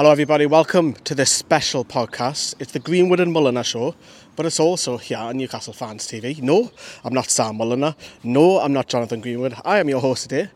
Hello, 0.00 0.12
everybody. 0.12 0.46
Welcome 0.46 0.94
to 1.04 1.14
this 1.14 1.30
special 1.30 1.84
podcast. 1.84 2.54
It's 2.58 2.72
the 2.72 2.78
Greenwood 2.78 3.20
and 3.20 3.36
Mulliner 3.36 3.62
show, 3.62 3.94
but 4.34 4.46
it's 4.46 4.58
also 4.58 4.96
here 4.96 5.18
on 5.18 5.36
Newcastle 5.36 5.74
Fans 5.74 6.06
TV. 6.08 6.40
No, 6.40 6.70
I'm 7.04 7.12
not 7.12 7.28
Sam 7.28 7.58
Mulliner. 7.58 7.94
No, 8.24 8.60
I'm 8.60 8.72
not 8.72 8.88
Jonathan 8.88 9.20
Greenwood. 9.20 9.56
I 9.62 9.78
am 9.78 9.90
your 9.90 10.00
host 10.00 10.22
today, 10.22 10.48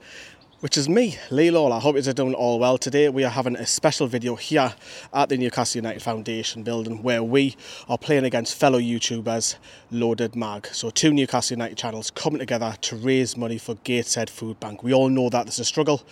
which 0.64 0.78
is 0.78 0.88
me, 0.88 1.18
Lee 1.30 1.50
Lawler. 1.50 1.76
I 1.76 1.78
hope 1.78 1.94
you're 2.02 2.14
doing 2.14 2.32
all 2.32 2.58
well 2.58 2.78
today. 2.78 3.10
We 3.10 3.22
are 3.22 3.30
having 3.30 3.54
a 3.54 3.66
special 3.66 4.06
video 4.06 4.34
here 4.34 4.74
at 5.12 5.28
the 5.28 5.36
Newcastle 5.36 5.78
United 5.78 6.00
Foundation 6.00 6.62
building 6.62 7.02
where 7.02 7.22
we 7.22 7.54
are 7.86 7.98
playing 7.98 8.24
against 8.24 8.54
fellow 8.54 8.80
YouTubers 8.80 9.56
Loaded 9.90 10.34
Mag. 10.34 10.66
So, 10.68 10.88
two 10.88 11.12
Newcastle 11.12 11.56
United 11.56 11.76
channels 11.76 12.10
coming 12.10 12.38
together 12.38 12.76
to 12.80 12.96
raise 12.96 13.36
money 13.36 13.58
for 13.58 13.74
Gateshead 13.84 14.30
Food 14.30 14.58
Bank. 14.58 14.82
We 14.82 14.94
all 14.94 15.10
know 15.10 15.28
that 15.28 15.44
there's 15.44 15.58
a 15.58 15.66
struggle, 15.66 16.02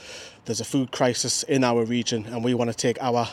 there's 0.45 0.61
a 0.61 0.67
food 0.67 0.93
crisis 0.93 1.45
in 1.45 1.65
our 1.65 1.87
region, 1.87 2.27
and 2.27 2.45
we 2.45 2.53
want 2.53 2.69
to 2.71 2.77
take 2.77 3.03
our 3.03 3.29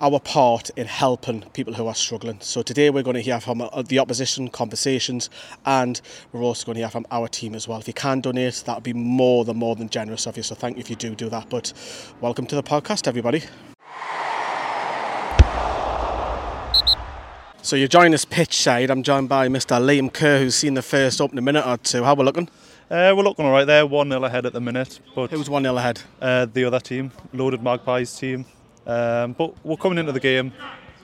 our 0.00 0.20
part 0.20 0.70
in 0.76 0.86
helping 0.86 1.42
people 1.52 1.72
who 1.74 1.86
are 1.86 1.94
struggling. 1.94 2.38
So 2.40 2.62
today 2.62 2.90
we're 2.90 3.02
going 3.02 3.14
to 3.14 3.22
hear 3.22 3.40
from 3.40 3.62
uh, 3.62 3.82
the 3.82 3.98
opposition 3.98 4.48
conversations 4.48 5.30
and 5.64 6.00
we're 6.32 6.42
also 6.42 6.66
going 6.66 6.74
to 6.74 6.80
hear 6.80 6.90
from 6.90 7.06
our 7.10 7.28
team 7.28 7.54
as 7.54 7.66
well. 7.66 7.78
If 7.78 7.88
you 7.88 7.94
can 7.94 8.20
donate, 8.20 8.62
that 8.66 8.74
would 8.76 8.84
be 8.84 8.92
more 8.92 9.44
than 9.44 9.56
more 9.56 9.74
than 9.74 9.88
generous 9.88 10.26
of 10.26 10.36
you. 10.36 10.42
So 10.42 10.54
thank 10.54 10.76
you 10.76 10.80
if 10.80 10.90
you 10.90 10.96
do 10.96 11.14
do 11.14 11.28
that. 11.30 11.48
But 11.48 11.72
welcome 12.20 12.46
to 12.46 12.54
the 12.54 12.62
podcast, 12.62 13.08
everybody. 13.08 13.42
So 17.62 17.74
you're 17.74 17.88
joining 17.88 18.14
us 18.14 18.24
pitch 18.24 18.56
side. 18.58 18.90
I'm 18.90 19.02
joined 19.02 19.28
by 19.28 19.48
Mr. 19.48 19.80
Liam 19.80 20.12
Kerr, 20.12 20.38
who's 20.38 20.54
seen 20.54 20.74
the 20.74 20.82
first 20.82 21.20
opening 21.20 21.44
minute 21.44 21.66
or 21.66 21.76
two. 21.78 22.04
How 22.04 22.14
we're 22.14 22.24
looking? 22.24 22.48
Uh, 22.88 23.12
we're 23.16 23.24
looking 23.24 23.44
all 23.44 23.50
right 23.50 23.64
there, 23.64 23.84
1 23.84 24.08
0 24.08 24.22
ahead 24.22 24.46
at 24.46 24.52
the 24.52 24.60
minute. 24.60 25.00
But 25.16 25.32
Who's 25.32 25.50
1 25.50 25.64
0 25.64 25.76
ahead? 25.76 26.02
uh, 26.22 26.46
the 26.46 26.64
other 26.64 26.78
team, 26.78 27.10
Loaded 27.32 27.60
Magpies 27.64 28.14
team. 28.16 28.44
Um, 28.86 29.32
but 29.32 29.54
we're 29.64 29.76
coming 29.76 29.98
into 29.98 30.12
the 30.12 30.20
game. 30.20 30.52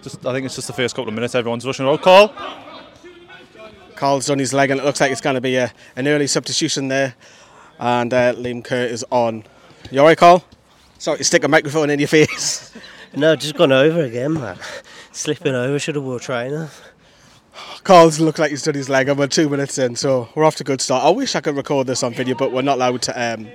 Just, 0.02 0.24
I 0.26 0.32
think 0.32 0.46
it's 0.46 0.54
just 0.54 0.66
the 0.66 0.72
first 0.72 0.94
couple 0.94 1.08
of 1.08 1.14
minutes. 1.14 1.34
Everyone's 1.34 1.66
rushing 1.66 1.86
around. 1.86 1.98
Call. 1.98 2.32
Carl's 3.94 4.26
done 4.26 4.38
his 4.38 4.52
leg 4.52 4.70
and 4.70 4.80
it 4.80 4.84
looks 4.84 5.00
like 5.00 5.12
it's 5.12 5.20
going 5.20 5.34
to 5.34 5.40
be 5.40 5.56
a, 5.56 5.72
an 5.96 6.08
early 6.08 6.26
substitution 6.26 6.88
there. 6.88 7.14
And 7.78 8.12
uh, 8.12 8.34
Liam 8.34 8.64
Kerr 8.64 8.84
is 8.84 9.04
on. 9.10 9.44
You 9.90 10.00
alright, 10.00 10.18
Carl? 10.18 10.44
Sorry 10.98 11.18
to 11.18 11.24
stick 11.24 11.44
a 11.44 11.48
microphone 11.48 11.90
in 11.90 11.98
your 11.98 12.08
face. 12.08 12.72
No, 13.14 13.36
just 13.36 13.56
gone 13.56 13.72
over 13.72 14.02
again, 14.04 14.32
man. 14.32 14.56
Slipping 15.10 15.54
over, 15.54 15.78
should 15.78 15.96
have 15.96 16.04
wore 16.04 16.18
trainer. 16.18 16.70
Carl's 17.84 18.18
looked 18.18 18.38
like 18.38 18.50
he's 18.50 18.62
done 18.62 18.74
his 18.74 18.88
leg 18.88 19.06
and 19.06 19.18
we're 19.18 19.26
two 19.26 19.50
minutes 19.50 19.76
in, 19.76 19.96
so 19.96 20.30
we're 20.34 20.44
off 20.44 20.56
to 20.56 20.62
a 20.62 20.64
good 20.64 20.80
start. 20.80 21.04
I 21.04 21.10
wish 21.10 21.36
I 21.36 21.42
could 21.42 21.54
record 21.54 21.86
this 21.86 22.02
on 22.02 22.14
video, 22.14 22.34
but 22.34 22.52
we're 22.52 22.62
not 22.62 22.76
allowed 22.76 23.02
to 23.02 23.34
um, 23.34 23.48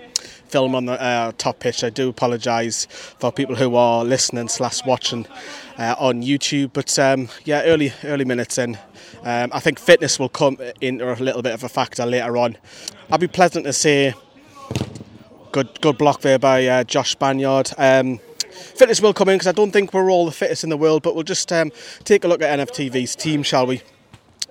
film 0.49 0.75
on 0.75 0.85
the 0.85 1.01
uh, 1.01 1.31
top 1.37 1.59
pitch. 1.59 1.83
I 1.83 1.89
do 1.89 2.09
apologise 2.09 2.85
for 3.19 3.31
people 3.31 3.55
who 3.55 3.75
are 3.75 4.03
listening 4.03 4.47
slash 4.47 4.85
watching 4.85 5.25
uh, 5.77 5.95
on 5.99 6.23
YouTube. 6.23 6.71
But 6.73 6.97
um, 6.99 7.29
yeah, 7.45 7.63
early 7.63 7.93
early 8.03 8.25
minutes 8.25 8.57
in. 8.57 8.77
Um, 9.23 9.49
I 9.53 9.59
think 9.59 9.79
fitness 9.79 10.19
will 10.19 10.29
come 10.29 10.57
into 10.81 11.11
a 11.11 11.15
little 11.15 11.41
bit 11.41 11.53
of 11.53 11.63
a 11.63 11.69
factor 11.69 12.05
later 12.05 12.37
on. 12.37 12.57
I'd 13.11 13.19
be 13.19 13.27
pleasant 13.27 13.65
to 13.65 13.73
see. 13.73 14.13
good 15.51 15.81
good 15.81 15.97
block 15.97 16.21
there 16.21 16.39
by 16.39 16.65
uh, 16.67 16.83
Josh 16.83 17.15
Banyard. 17.15 17.71
Um, 17.77 18.19
fitness 18.51 19.01
will 19.01 19.13
come 19.13 19.29
in 19.29 19.35
because 19.35 19.47
I 19.47 19.51
don't 19.53 19.71
think 19.71 19.93
we're 19.93 20.11
all 20.11 20.25
the 20.25 20.31
fittest 20.31 20.63
in 20.63 20.69
the 20.69 20.77
world, 20.77 21.03
but 21.03 21.15
we'll 21.15 21.23
just 21.23 21.51
um, 21.51 21.71
take 22.03 22.23
a 22.23 22.27
look 22.27 22.41
at 22.41 22.59
NFTV's 22.59 23.15
team, 23.15 23.43
shall 23.43 23.65
we? 23.65 23.81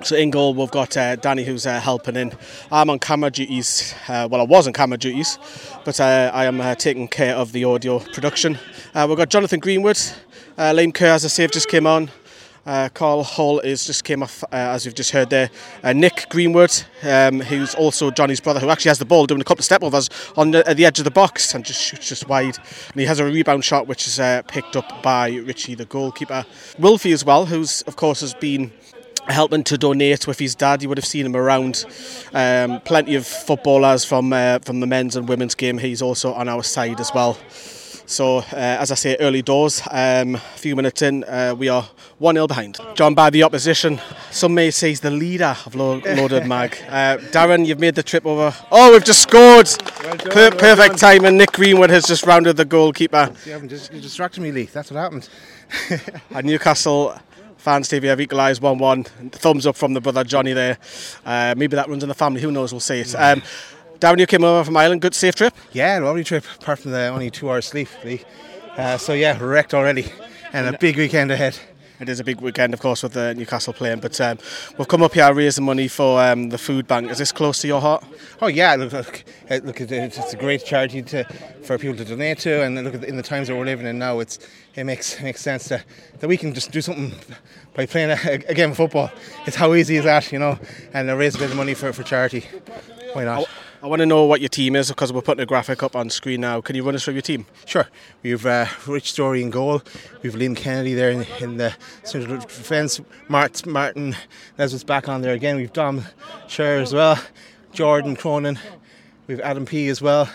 So 0.02 0.14
in 0.14 0.30
goal 0.30 0.52
we've 0.52 0.70
got 0.70 0.94
uh, 0.96 1.16
Danny 1.16 1.42
who's 1.42 1.66
uh, 1.66 1.80
helping 1.80 2.16
in. 2.16 2.32
I'm 2.70 2.90
on 2.90 2.98
camera 2.98 3.30
duties. 3.30 3.94
Uh, 4.06 4.28
well, 4.30 4.42
I 4.42 4.44
was 4.44 4.66
on 4.66 4.74
camera 4.74 4.98
duties, 4.98 5.38
but 5.86 5.98
uh, 5.98 6.30
I 6.34 6.44
am 6.44 6.60
uh, 6.60 6.74
taking 6.74 7.08
care 7.08 7.34
of 7.34 7.52
the 7.52 7.64
audio 7.64 8.00
production. 8.00 8.58
Uh, 8.94 9.06
we've 9.08 9.16
got 9.16 9.30
Jonathan 9.30 9.58
Greenwood, 9.58 9.98
Liam 10.58 10.92
Kerr 10.92 11.06
as 11.06 11.24
I 11.24 11.28
say 11.28 11.46
just 11.46 11.68
came 11.68 11.86
on. 11.86 12.10
Carl 12.94 13.22
Hall 13.22 13.60
is 13.60 13.86
just 13.86 14.04
came 14.04 14.22
off 14.22 14.44
as 14.52 14.84
you've 14.84 14.94
just 14.94 15.12
heard 15.12 15.30
there. 15.30 15.48
Nick 15.94 16.26
Greenwood, 16.28 16.72
um, 17.02 17.40
who's 17.40 17.74
also 17.74 18.10
Johnny's 18.10 18.40
brother, 18.40 18.60
who 18.60 18.68
actually 18.68 18.90
has 18.90 18.98
the 18.98 19.04
ball 19.04 19.24
doing 19.24 19.40
a 19.40 19.44
couple 19.44 19.60
of 19.60 19.64
step 19.64 19.82
overs 19.82 20.10
on 20.36 20.50
the, 20.50 20.68
at 20.68 20.76
the 20.76 20.84
edge 20.84 20.98
of 20.98 21.04
the 21.04 21.10
box 21.10 21.54
and 21.54 21.64
just 21.64 21.80
shoots 21.80 22.08
just 22.08 22.28
wide. 22.28 22.58
And 22.90 23.00
he 23.00 23.06
has 23.06 23.18
a 23.18 23.24
rebound 23.24 23.64
shot 23.64 23.86
which 23.86 24.06
is 24.06 24.20
picked 24.48 24.76
up 24.76 25.02
by 25.02 25.36
Richie, 25.36 25.74
the 25.74 25.86
goalkeeper. 25.86 26.44
Wilfie 26.78 27.14
as 27.14 27.24
well, 27.24 27.46
who's 27.46 27.82
of 27.82 27.96
course 27.96 28.20
has 28.20 28.34
been 28.34 28.72
helping 29.28 29.64
to 29.64 29.78
donate 29.78 30.26
with 30.26 30.38
his 30.38 30.54
dad. 30.54 30.82
You 30.82 30.88
would 30.88 30.98
have 30.98 31.06
seen 31.06 31.26
him 31.26 31.36
around. 31.36 31.84
Um, 32.32 32.80
plenty 32.80 33.14
of 33.14 33.26
footballers 33.26 34.04
from 34.04 34.32
uh, 34.32 34.58
from 34.60 34.80
the 34.80 34.86
men's 34.86 35.16
and 35.16 35.28
women's 35.28 35.54
game. 35.54 35.78
He's 35.78 36.02
also 36.02 36.32
on 36.32 36.48
our 36.48 36.62
side 36.62 37.00
as 37.00 37.12
well. 37.14 37.36
So, 38.08 38.38
uh, 38.38 38.44
as 38.52 38.92
I 38.92 38.94
say, 38.94 39.16
early 39.18 39.42
doors. 39.42 39.82
Um, 39.90 40.36
a 40.36 40.38
few 40.38 40.76
minutes 40.76 41.02
in, 41.02 41.24
uh, 41.24 41.56
we 41.58 41.68
are 41.68 41.82
1 42.18 42.36
0 42.36 42.46
behind. 42.46 42.78
Joined 42.94 43.16
by 43.16 43.30
the 43.30 43.42
opposition. 43.42 44.00
Some 44.30 44.54
may 44.54 44.70
say 44.70 44.90
he's 44.90 45.00
the 45.00 45.10
leader 45.10 45.56
of 45.66 45.74
Lo- 45.74 46.00
Loaded 46.04 46.46
Mag. 46.46 46.76
Uh, 46.86 47.18
Darren, 47.32 47.66
you've 47.66 47.80
made 47.80 47.94
the 47.94 48.02
trip 48.02 48.24
over. 48.24 48.54
Oh, 48.70 48.92
we've 48.92 49.04
just 49.04 49.20
scored! 49.22 49.66
Per- 50.30 50.52
perfect 50.52 50.98
time, 50.98 51.24
and 51.24 51.36
Nick 51.36 51.52
Greenwood 51.52 51.90
has 51.90 52.06
just 52.06 52.24
rounded 52.24 52.56
the 52.56 52.64
goalkeeper. 52.64 53.32
You 53.44 53.52
haven't 53.52 53.68
just 53.68 53.92
you 53.92 54.00
distracted 54.00 54.40
me, 54.40 54.52
Lee. 54.52 54.64
That's 54.64 54.90
what 54.90 54.98
happened. 55.00 55.28
At 56.30 56.44
Newcastle 56.44 57.18
Fans 57.66 57.88
TV 57.88 58.04
have 58.04 58.20
equalised 58.20 58.62
1 58.62 58.78
1. 58.78 59.02
Thumbs 59.32 59.66
up 59.66 59.74
from 59.74 59.92
the 59.92 60.00
brother 60.00 60.22
Johnny 60.22 60.52
there. 60.52 60.78
Uh, 61.24 61.52
maybe 61.56 61.74
that 61.74 61.88
runs 61.88 62.04
in 62.04 62.08
the 62.08 62.14
family, 62.14 62.40
who 62.40 62.52
knows? 62.52 62.72
We'll 62.72 62.78
see 62.78 63.00
it. 63.00 63.12
Um, 63.16 63.42
Darren, 63.98 64.20
you 64.20 64.26
came 64.28 64.44
over 64.44 64.62
from 64.62 64.76
Ireland. 64.76 65.02
Good, 65.02 65.16
safe 65.16 65.34
trip. 65.34 65.52
Yeah, 65.72 65.98
lovely 65.98 66.22
trip. 66.22 66.44
Apart 66.60 66.78
from 66.78 66.92
the 66.92 67.08
only 67.08 67.28
two 67.28 67.50
hours 67.50 67.66
sleep, 67.66 67.88
Uh, 68.76 68.96
so 68.98 69.14
yeah, 69.14 69.36
wrecked 69.42 69.74
already, 69.74 70.06
and 70.52 70.72
a 70.72 70.78
big 70.78 70.96
weekend 70.96 71.32
ahead. 71.32 71.58
It 71.98 72.08
is 72.10 72.20
a 72.20 72.24
big 72.24 72.42
weekend, 72.42 72.74
of 72.74 72.80
course, 72.80 73.02
with 73.02 73.14
the 73.14 73.34
Newcastle 73.34 73.72
playing. 73.72 74.00
But 74.00 74.20
um, 74.20 74.38
we've 74.76 74.86
come 74.86 75.02
up 75.02 75.14
here 75.14 75.32
raising 75.32 75.64
money 75.64 75.88
for 75.88 76.20
um, 76.22 76.50
the 76.50 76.58
food 76.58 76.86
bank. 76.86 77.10
Is 77.10 77.18
this 77.18 77.32
close 77.32 77.60
to 77.62 77.66
your 77.66 77.80
heart? 77.80 78.04
Oh 78.42 78.48
yeah, 78.48 78.74
look, 78.74 78.92
look, 78.92 79.24
uh, 79.50 79.60
look 79.64 79.80
it's 79.80 80.18
it's 80.18 80.34
a 80.34 80.36
great 80.36 80.64
charity 80.64 81.02
to 81.02 81.24
for 81.62 81.78
people 81.78 81.96
to 81.96 82.04
donate 82.04 82.38
to, 82.40 82.62
and 82.62 82.82
look 82.84 82.94
at 82.94 83.00
the, 83.00 83.08
in 83.08 83.16
the 83.16 83.22
times 83.22 83.48
that 83.48 83.56
we're 83.56 83.64
living 83.64 83.86
in 83.86 83.98
now, 83.98 84.20
it's 84.20 84.38
it 84.74 84.84
makes 84.84 85.20
makes 85.22 85.40
sense 85.40 85.68
to, 85.68 85.82
that 86.20 86.28
we 86.28 86.36
can 86.36 86.52
just 86.52 86.70
do 86.70 86.82
something 86.82 87.14
by 87.74 87.86
playing 87.86 88.10
a, 88.10 88.18
a 88.48 88.54
game 88.54 88.72
of 88.72 88.76
football. 88.76 89.10
It's 89.46 89.56
how 89.56 89.72
easy 89.72 89.96
is 89.96 90.04
that, 90.04 90.30
you 90.32 90.38
know, 90.38 90.58
and 90.92 91.08
uh, 91.08 91.16
raise 91.16 91.34
a 91.34 91.38
bit 91.38 91.50
of 91.50 91.56
money 91.56 91.74
for 91.74 91.92
for 91.92 92.02
charity. 92.02 92.44
Why 93.14 93.24
not? 93.24 93.48
I 93.86 93.88
want 93.88 94.00
to 94.00 94.06
know 94.06 94.24
what 94.24 94.40
your 94.40 94.48
team 94.48 94.74
is 94.74 94.88
because 94.88 95.12
we're 95.12 95.22
putting 95.22 95.44
a 95.44 95.46
graphic 95.46 95.80
up 95.84 95.94
on 95.94 96.10
screen 96.10 96.40
now. 96.40 96.60
Can 96.60 96.74
you 96.74 96.82
run 96.82 96.96
us 96.96 97.04
through 97.04 97.14
your 97.14 97.22
team? 97.22 97.46
Sure. 97.66 97.86
We've 98.20 98.44
uh, 98.44 98.66
Rich 98.84 99.12
Story 99.12 99.42
in 99.42 99.50
goal. 99.50 99.80
We've 100.22 100.34
Liam 100.34 100.56
Kennedy 100.56 100.92
there 100.94 101.12
in, 101.12 101.24
in 101.38 101.56
the 101.58 101.72
central 102.02 102.36
defence. 102.38 103.00
Mart, 103.28 103.64
Martin 103.64 104.16
Nesbitt's 104.58 104.82
back 104.82 105.08
on 105.08 105.22
there 105.22 105.34
again. 105.34 105.54
We've 105.54 105.72
Dom 105.72 106.02
Sher 106.48 106.80
as 106.80 106.92
well. 106.92 107.16
Jordan 107.70 108.16
Cronin. 108.16 108.58
We've 109.28 109.38
Adam 109.38 109.64
P 109.64 109.86
as 109.86 110.02
well. 110.02 110.28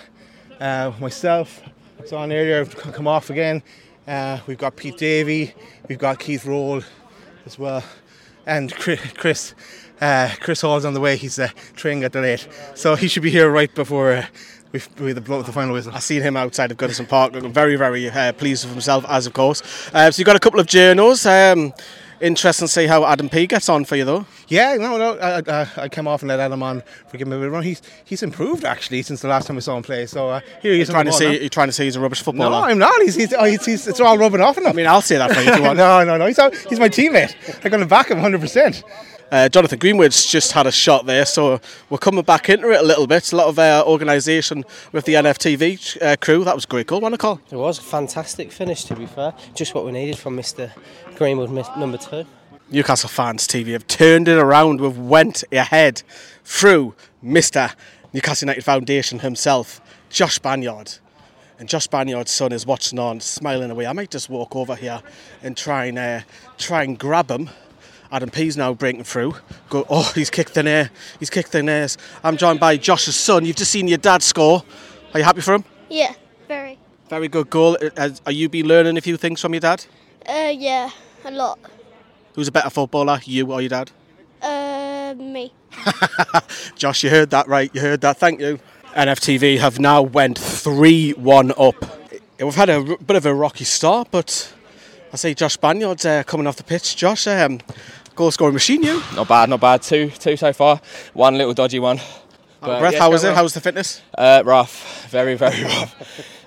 Uh, 0.58 0.94
myself. 1.02 1.62
I 2.00 2.04
was 2.04 2.14
on 2.14 2.32
earlier. 2.32 2.62
I've 2.62 2.74
come 2.78 3.06
off 3.06 3.30
again. 3.30 3.64
Uh, 4.08 4.40
we've 4.48 4.58
got 4.58 4.78
Pete 4.78 4.98
Davey. 4.98 5.54
We've 5.90 6.00
got 6.00 6.20
Keith 6.20 6.46
Roll 6.46 6.84
as 7.46 7.60
well. 7.60 7.84
And 8.46 8.74
Chris. 8.74 9.56
Chris 10.02 10.10
uh, 10.10 10.36
Chris 10.40 10.62
Hall's 10.62 10.84
on 10.84 10.96
the 10.96 11.00
way. 11.00 11.16
He's 11.16 11.38
uh, 11.38 11.50
training 11.76 12.04
at 12.04 12.12
the 12.12 12.22
late, 12.22 12.48
so 12.74 12.96
he 12.96 13.08
should 13.08 13.22
be 13.22 13.30
here 13.30 13.52
right 13.52 13.74
before 13.76 14.14
uh, 14.14 14.26
we 14.72 14.82
we 15.00 15.14
the 15.14 15.22
blow 15.22 15.44
the 15.44 15.52
final 15.52 15.74
whistle. 15.74 15.94
I 15.94 16.00
seen 16.00 16.24
him 16.24 16.36
outside 16.36 16.72
of 16.72 16.78
Goodison 16.78 17.08
Park, 17.08 17.34
looking 17.34 17.54
very, 17.54 17.76
very 17.76 18.10
uh, 18.10 18.34
pleased 18.34 18.66
with 18.66 18.74
himself, 18.74 19.06
as 19.08 19.28
of 19.28 19.34
course. 19.34 19.62
Uh, 19.94 20.10
so 20.10 20.20
you've 20.20 20.26
got 20.26 20.36
a 20.36 20.40
couple 20.40 20.60
of 20.60 20.66
journos. 20.66 21.28
Um, 21.28 21.72
interesting 22.20 22.66
to 22.68 22.74
see 22.74 22.88
how 22.88 23.06
Adam 23.06 23.30
P 23.30 23.46
gets 23.46 23.70
on 23.70 23.86
for 23.86 23.96
you, 23.96 24.04
though. 24.04 24.26
Yeah, 24.48 24.76
no, 24.78 24.98
no. 24.98 25.20
I, 25.20 25.44
I, 25.48 25.68
I 25.84 25.90
came 25.90 26.08
off 26.08 26.24
and 26.24 26.30
let 26.30 26.40
Adam 26.40 26.64
on 26.64 26.82
for 27.08 27.18
giving 27.18 27.32
him 27.34 27.38
a 27.38 27.42
bit 27.42 27.48
of 27.50 27.54
run. 27.54 27.62
He's 27.62 27.84
he's 28.04 28.24
improved 28.24 28.66
actually 28.66 29.04
since 29.04 29.22
the 29.22 29.28
last 29.28 29.46
time 29.46 29.56
we 29.56 29.62
saw 29.62 29.78
him 29.78 29.84
play. 29.84 30.08
So 30.08 30.30
uh, 30.30 30.40
here 30.64 30.74
he 30.74 30.82
is. 30.82 30.90
Trying 30.90 31.06
to 31.06 31.14
say, 31.14 31.40
you're 31.40 31.50
trying 31.50 31.68
to 31.68 31.74
say 31.74 31.84
he's 31.86 31.96
a 31.96 32.00
rubbish 32.00 32.24
footballer. 32.24 32.50
No, 32.50 32.64
I'm 32.64 32.80
not. 32.80 33.00
He's, 33.04 33.14
he's, 33.14 33.34
oh, 33.34 33.44
he's, 33.44 33.64
he's 33.64 33.88
it's 33.88 34.00
all 34.00 34.18
rubbing 34.18 34.42
off 34.42 34.58
on 34.58 34.64
him. 34.64 34.70
I 34.72 34.74
mean, 34.74 34.88
I'll 34.88 35.04
say 35.04 35.20
that 35.20 35.32
for 35.32 35.42
you 35.42 35.54
you 35.54 35.62
no, 35.76 36.04
no, 36.04 36.18
no. 36.18 36.26
He's, 36.26 36.40
he's 36.70 36.80
my 36.80 36.90
teammate. 36.90 37.36
I'm 37.64 37.70
going 37.70 37.82
to 37.82 37.88
back 37.88 38.10
him 38.10 38.18
100. 38.18 38.42
percent 38.42 38.84
Uh, 39.32 39.48
Jonathan 39.48 39.80
Greenwood's 39.80 40.26
just 40.26 40.52
had 40.52 40.68
a 40.68 40.72
shot 40.74 41.06
there, 41.06 41.26
so 41.26 41.62
we're 41.90 41.98
coming 41.98 42.22
back 42.22 42.50
into 42.50 42.70
it 42.72 42.82
a 42.82 42.84
little 42.84 43.08
bit. 43.08 43.32
A 43.32 43.36
lot 43.38 43.48
of 43.48 43.58
uh, 43.58 43.82
organisation 43.88 44.66
with 44.92 45.06
the 45.06 45.14
NFTV 45.14 46.02
uh, 46.02 46.18
crew. 46.18 46.44
That 46.44 46.54
was 46.54 46.66
a 46.66 46.68
great 46.68 46.88
goal. 46.88 47.00
What 47.00 47.14
a 47.14 47.18
call. 47.18 47.40
It 47.50 47.56
was 47.56 47.80
a 47.80 47.82
fantastic 47.82 48.52
finish, 48.52 48.84
to 48.86 48.96
be 48.96 49.06
fair. 49.06 49.34
Just 49.56 49.74
what 49.74 49.86
we 49.86 49.94
needed 49.94 50.18
from 50.18 50.36
Mr. 50.36 50.70
Greenwood, 51.16 51.50
number 51.50 51.98
two. 51.98 52.26
Newcastle 52.70 53.08
Fans 53.08 53.48
TV 53.48 53.72
have 53.72 53.88
turned 53.88 54.28
it 54.28 54.38
around. 54.38 54.82
We've 54.82 54.98
went 54.98 55.46
ahead 55.54 56.04
through 56.44 56.94
Mr. 57.24 57.74
Newcastle 58.12 58.48
United 58.48 58.66
Foundation 58.66 59.20
himself, 59.20 59.80
Josh 60.10 60.40
Banyard. 60.40 60.96
And 61.58 61.70
Josh 61.70 61.88
Banyard's 61.88 62.32
son 62.32 62.52
is 62.52 62.66
watching 62.66 63.00
on, 63.00 63.22
smiling 63.22 63.72
away. 63.72 63.86
I 63.86 63.94
might 63.94 64.12
just 64.12 64.30
walk 64.30 64.58
over 64.58 64.76
here 64.76 65.02
and 65.42 65.56
try 65.56 65.86
and 65.86 65.98
uh, 65.98 66.20
try 66.58 66.84
and 66.84 67.00
grab 67.00 67.32
him. 67.32 67.50
Adam 68.12 68.30
P's 68.30 68.58
now 68.58 68.74
breaking 68.74 69.04
through. 69.06 69.36
Go! 69.70 69.86
Oh, 69.90 70.12
he's 70.14 70.30
kicked 70.30 70.58
in 70.58 70.68
air. 70.68 70.90
He's 71.20 71.30
kicked 71.30 71.56
in 71.56 71.70
air. 71.70 71.88
I'm 72.24 72.36
joined 72.36 72.60
by 72.60 72.76
Josh's 72.78 73.16
son. 73.16 73.46
You've 73.46 73.56
just 73.56 73.72
seen 73.72 73.88
your 73.88 73.98
dad 73.98 74.22
score. 74.22 74.64
Are 75.14 75.20
you 75.20 75.24
happy 75.24 75.42
for 75.42 75.54
him? 75.54 75.64
Yeah, 75.90 76.14
very. 76.48 76.78
Very 77.10 77.28
good 77.28 77.50
goal. 77.50 77.78
Uh, 77.98 78.10
Are 78.26 78.32
you 78.32 78.50
been 78.50 78.68
learning 78.68 78.98
a 78.98 79.02
few 79.02 79.18
things 79.18 79.40
from 79.42 79.54
your 79.54 79.62
dad? 79.62 79.86
Uh, 80.28 80.52
yeah, 80.54 80.90
a 81.26 81.32
lot. 81.32 81.60
Who's 82.36 82.48
a 82.48 82.52
better 82.52 82.70
footballer, 82.70 83.20
you 83.24 83.52
or 83.52 83.62
your 83.62 83.70
dad? 83.70 83.92
Uh, 84.42 85.14
me. 85.18 85.54
Josh, 86.76 87.04
you 87.04 87.10
heard 87.10 87.30
that 87.32 87.48
right. 87.48 87.70
You 87.74 87.82
heard 87.82 88.02
that. 88.02 88.18
Thank 88.18 88.40
you. 88.40 88.60
NFTV 88.94 89.60
have 89.60 89.80
now 89.80 90.02
went 90.02 90.38
3-1 90.38 91.52
up. 91.58 92.00
We've 92.40 92.56
had 92.56 92.70
a 92.70 92.98
bit 92.98 93.16
of 93.16 93.26
a 93.26 93.34
rocky 93.34 93.64
start, 93.64 94.10
but 94.12 94.54
I 95.14 95.18
see 95.18 95.34
Josh 95.34 95.58
Banyard's 95.58 96.06
uh, 96.06 96.24
coming 96.24 96.48
off 96.48 96.56
the 96.56 96.64
pitch. 96.64 96.96
Josh, 96.96 97.28
um, 97.28 97.60
goal 98.16 98.32
scoring 98.32 98.54
machine, 98.54 98.84
you. 98.84 99.02
Not 99.16 99.28
bad, 99.28 99.50
not 99.50 99.60
bad. 99.60 99.82
Two, 99.82 100.10
two 100.10 100.36
so 100.38 100.54
far. 100.54 100.82
One 101.14 101.38
little 101.38 101.54
dodgy 101.54 101.80
one. 101.80 102.00
But, 102.60 102.80
Breath, 102.80 102.94
yeah, 102.94 103.00
how 103.00 103.12
was 103.12 103.24
it? 103.24 103.34
How 103.34 103.44
was 103.44 103.54
the 103.56 103.62
fitness? 103.62 104.02
Uh, 104.16 104.44
rough, 104.46 105.10
very, 105.10 105.36
very 105.36 105.64
rough. 105.64 105.96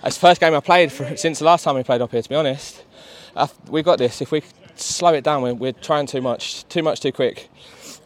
it's 0.04 0.16
the 0.16 0.20
first 0.20 0.40
game 0.40 0.54
I 0.54 0.60
played 0.60 0.92
for, 0.92 1.16
since 1.16 1.40
the 1.40 1.44
last 1.44 1.64
time 1.64 1.74
we 1.74 1.82
played 1.82 2.00
up 2.00 2.12
here. 2.12 2.22
To 2.22 2.28
be 2.28 2.34
honest, 2.36 2.84
we've 3.68 3.84
got 3.84 3.98
this. 3.98 4.20
If 4.22 4.30
we 4.30 4.42
slow 4.76 5.12
it 5.14 5.24
down, 5.24 5.42
we're, 5.42 5.54
we're 5.54 5.72
trying 5.72 6.06
too 6.06 6.20
much, 6.20 6.68
too 6.68 6.82
much, 6.82 7.00
too 7.00 7.10
quick. 7.10 7.48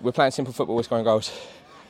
We're 0.00 0.12
playing 0.12 0.30
simple 0.30 0.54
football. 0.54 0.76
We're 0.76 0.84
scoring 0.84 1.04
goals. 1.04 1.30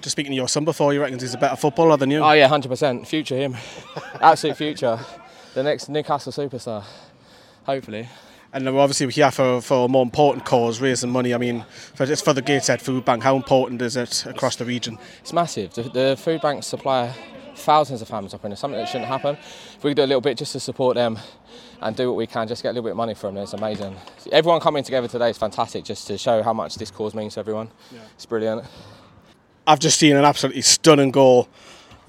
Just 0.00 0.12
speaking 0.12 0.32
to 0.32 0.36
your 0.36 0.48
son 0.48 0.64
before, 0.64 0.92
you 0.92 1.00
reckon 1.00 1.18
he's 1.18 1.34
a 1.34 1.38
better 1.38 1.56
footballer 1.56 1.96
than 1.96 2.10
you? 2.10 2.18
Oh 2.18 2.32
yeah, 2.32 2.48
hundred 2.48 2.68
percent. 2.68 3.06
Future 3.06 3.36
him, 3.36 3.56
absolute 4.20 4.56
future. 4.56 4.98
The 5.54 5.62
next 5.62 5.88
Newcastle 5.88 6.32
superstar, 6.32 6.84
hopefully. 7.64 8.08
And 8.52 8.66
then 8.66 8.74
we're 8.74 8.80
obviously 8.80 9.10
here 9.10 9.30
for, 9.30 9.60
for 9.60 9.84
a 9.84 9.88
more 9.88 10.02
important 10.02 10.46
cause, 10.46 10.80
raising 10.80 11.10
money. 11.10 11.34
I 11.34 11.38
mean, 11.38 11.66
for, 11.94 12.04
it's 12.04 12.22
for 12.22 12.32
the 12.32 12.40
Gateshead 12.40 12.80
Food 12.80 13.04
Bank. 13.04 13.22
How 13.22 13.36
important 13.36 13.82
is 13.82 13.96
it 13.96 14.24
across 14.24 14.56
the 14.56 14.64
region? 14.64 14.98
It's 15.20 15.34
massive. 15.34 15.74
The, 15.74 15.82
the 15.82 16.16
food 16.18 16.40
banks 16.40 16.66
supply 16.66 17.14
thousands 17.54 18.00
of 18.00 18.08
families 18.08 18.32
up 18.32 18.44
in 18.44 18.50
there. 18.50 18.56
Something 18.56 18.80
that 18.80 18.88
shouldn't 18.88 19.08
happen. 19.08 19.36
If 19.36 19.84
we 19.84 19.90
could 19.90 19.96
do 19.96 20.04
a 20.04 20.06
little 20.06 20.22
bit 20.22 20.38
just 20.38 20.52
to 20.52 20.60
support 20.60 20.94
them 20.94 21.18
and 21.82 21.94
do 21.94 22.08
what 22.08 22.16
we 22.16 22.26
can, 22.26 22.48
just 22.48 22.62
get 22.62 22.70
a 22.70 22.72
little 22.72 22.84
bit 22.84 22.92
of 22.92 22.96
money 22.96 23.14
from 23.14 23.34
them, 23.34 23.42
it's 23.42 23.52
amazing. 23.52 23.94
Everyone 24.32 24.60
coming 24.60 24.82
together 24.82 25.08
today 25.08 25.28
is 25.28 25.36
fantastic, 25.36 25.84
just 25.84 26.06
to 26.06 26.16
show 26.16 26.42
how 26.42 26.54
much 26.54 26.76
this 26.76 26.90
cause 26.90 27.14
means 27.14 27.34
to 27.34 27.40
everyone. 27.40 27.70
It's 28.14 28.26
brilliant. 28.26 28.64
I've 29.66 29.80
just 29.80 29.98
seen 29.98 30.16
an 30.16 30.24
absolutely 30.24 30.62
stunning 30.62 31.10
goal 31.10 31.48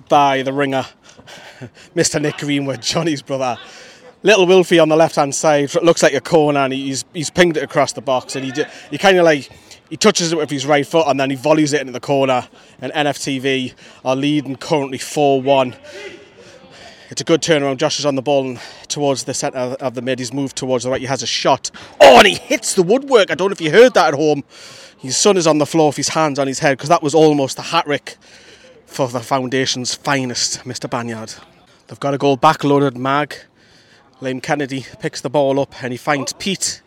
by 0.07 0.43
the 0.43 0.53
ringer, 0.53 0.85
Mr. 1.95 2.21
Nick 2.21 2.37
Greenwood, 2.37 2.81
Johnny's 2.81 3.21
brother. 3.21 3.57
Little 4.21 4.45
Wilfie 4.45 4.81
on 4.81 4.89
the 4.89 4.97
left 4.97 5.15
hand 5.15 5.33
side 5.33 5.73
looks 5.75 6.03
like 6.03 6.13
a 6.13 6.19
corner, 6.19 6.59
and 6.59 6.73
he's 6.73 7.05
he's 7.13 7.29
pinged 7.29 7.55
it 7.55 7.63
across 7.63 7.93
the 7.93 8.01
box, 8.01 8.35
and 8.35 8.45
he 8.45 8.65
he 8.91 8.97
kind 8.97 9.17
of 9.17 9.23
like 9.23 9.49
he 9.89 9.95
touches 9.95 10.33
it 10.33 10.37
with 10.37 10.49
his 10.49 10.65
right 10.65 10.85
foot, 10.85 11.07
and 11.07 11.19
then 11.19 11.29
he 11.29 11.35
volleys 11.37 11.71
it 11.71 11.81
into 11.81 11.93
the 11.93 12.01
corner. 12.01 12.47
And 12.81 12.91
NFTV 12.91 13.73
are 14.03 14.15
leading 14.15 14.57
currently 14.57 14.97
four 14.97 15.41
one. 15.41 15.75
It's 17.09 17.21
a 17.21 17.23
good 17.23 17.41
turnaround. 17.41 17.77
Josh 17.77 17.97
is 17.97 18.05
on 18.05 18.15
the 18.15 18.21
ball 18.21 18.45
and 18.45 18.59
towards 18.87 19.23
the 19.23 19.33
centre 19.33 19.57
of 19.57 19.95
the 19.95 20.01
mid. 20.01 20.19
He's 20.19 20.33
moved 20.33 20.55
towards 20.55 20.83
the 20.83 20.91
right. 20.91 21.01
He 21.01 21.07
has 21.07 21.23
a 21.23 21.27
shot. 21.27 21.71
Oh, 22.01 22.17
and 22.17 22.27
he 22.27 22.35
hits 22.35 22.75
the 22.75 22.83
woodwork. 22.83 23.31
I 23.31 23.35
don't 23.35 23.49
know 23.49 23.53
if 23.53 23.61
you 23.61 23.71
heard 23.71 23.93
that 23.95 24.09
at 24.09 24.13
home. 24.13 24.43
His 24.99 25.17
son 25.17 25.37
is 25.37 25.47
on 25.47 25.57
the 25.57 25.65
floor 25.65 25.87
with 25.87 25.97
his 25.97 26.09
hands 26.09 26.37
on 26.37 26.45
his 26.45 26.59
head 26.59 26.77
because 26.77 26.89
that 26.89 27.01
was 27.01 27.15
almost 27.15 27.57
a 27.57 27.63
hat 27.63 27.85
trick 27.85 28.17
for 28.85 29.07
the 29.07 29.21
foundation's 29.21 29.95
finest, 29.95 30.65
Mr. 30.65 30.89
Banyard. 30.89 31.33
They've 31.87 31.99
got 31.99 32.13
a 32.13 32.17
goal 32.19 32.37
back 32.37 32.63
loaded 32.63 32.97
mag. 32.97 33.35
Liam 34.21 34.43
Kennedy 34.43 34.85
picks 34.99 35.21
the 35.21 35.29
ball 35.29 35.61
up 35.61 35.81
and 35.81 35.93
he 35.93 35.97
finds 35.97 36.33
Pete. 36.33 36.81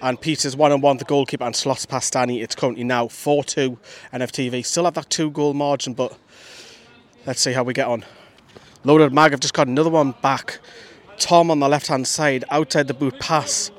And 0.00 0.20
Pete 0.20 0.44
is 0.44 0.56
one 0.56 0.70
on 0.70 0.80
one 0.80 0.98
the 0.98 1.04
goalkeeper 1.04 1.42
and 1.42 1.56
slots 1.56 1.84
past 1.84 2.12
Danny. 2.12 2.40
It's 2.42 2.54
currently 2.54 2.84
now 2.84 3.08
4 3.08 3.42
2 3.42 3.76
NFTV. 4.12 4.64
Still 4.64 4.84
have 4.84 4.94
that 4.94 5.10
two 5.10 5.30
goal 5.32 5.52
margin, 5.52 5.94
but 5.94 6.16
let's 7.26 7.40
see 7.40 7.52
how 7.52 7.64
we 7.64 7.72
get 7.72 7.88
on. 7.88 8.04
Loaded 8.84 9.12
mag 9.12 9.32
have 9.32 9.40
just 9.40 9.54
got 9.54 9.66
another 9.66 9.90
one 9.90 10.14
back. 10.22 10.60
Tom 11.18 11.50
on 11.50 11.58
the 11.58 11.68
left 11.68 11.88
hand 11.88 12.06
side, 12.06 12.44
outside 12.50 12.86
the 12.86 12.94
boot 12.94 13.18
pass, 13.18 13.72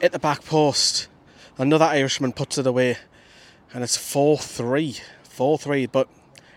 at 0.00 0.12
the 0.12 0.18
back 0.20 0.44
post. 0.44 1.08
Another 1.58 1.86
Irishman 1.86 2.32
puts 2.32 2.58
it 2.58 2.66
away, 2.66 2.96
and 3.74 3.82
it's 3.82 3.96
4 3.96 4.38
3. 4.38 4.96
4 5.24 5.58
3, 5.58 5.86
but 5.86 6.08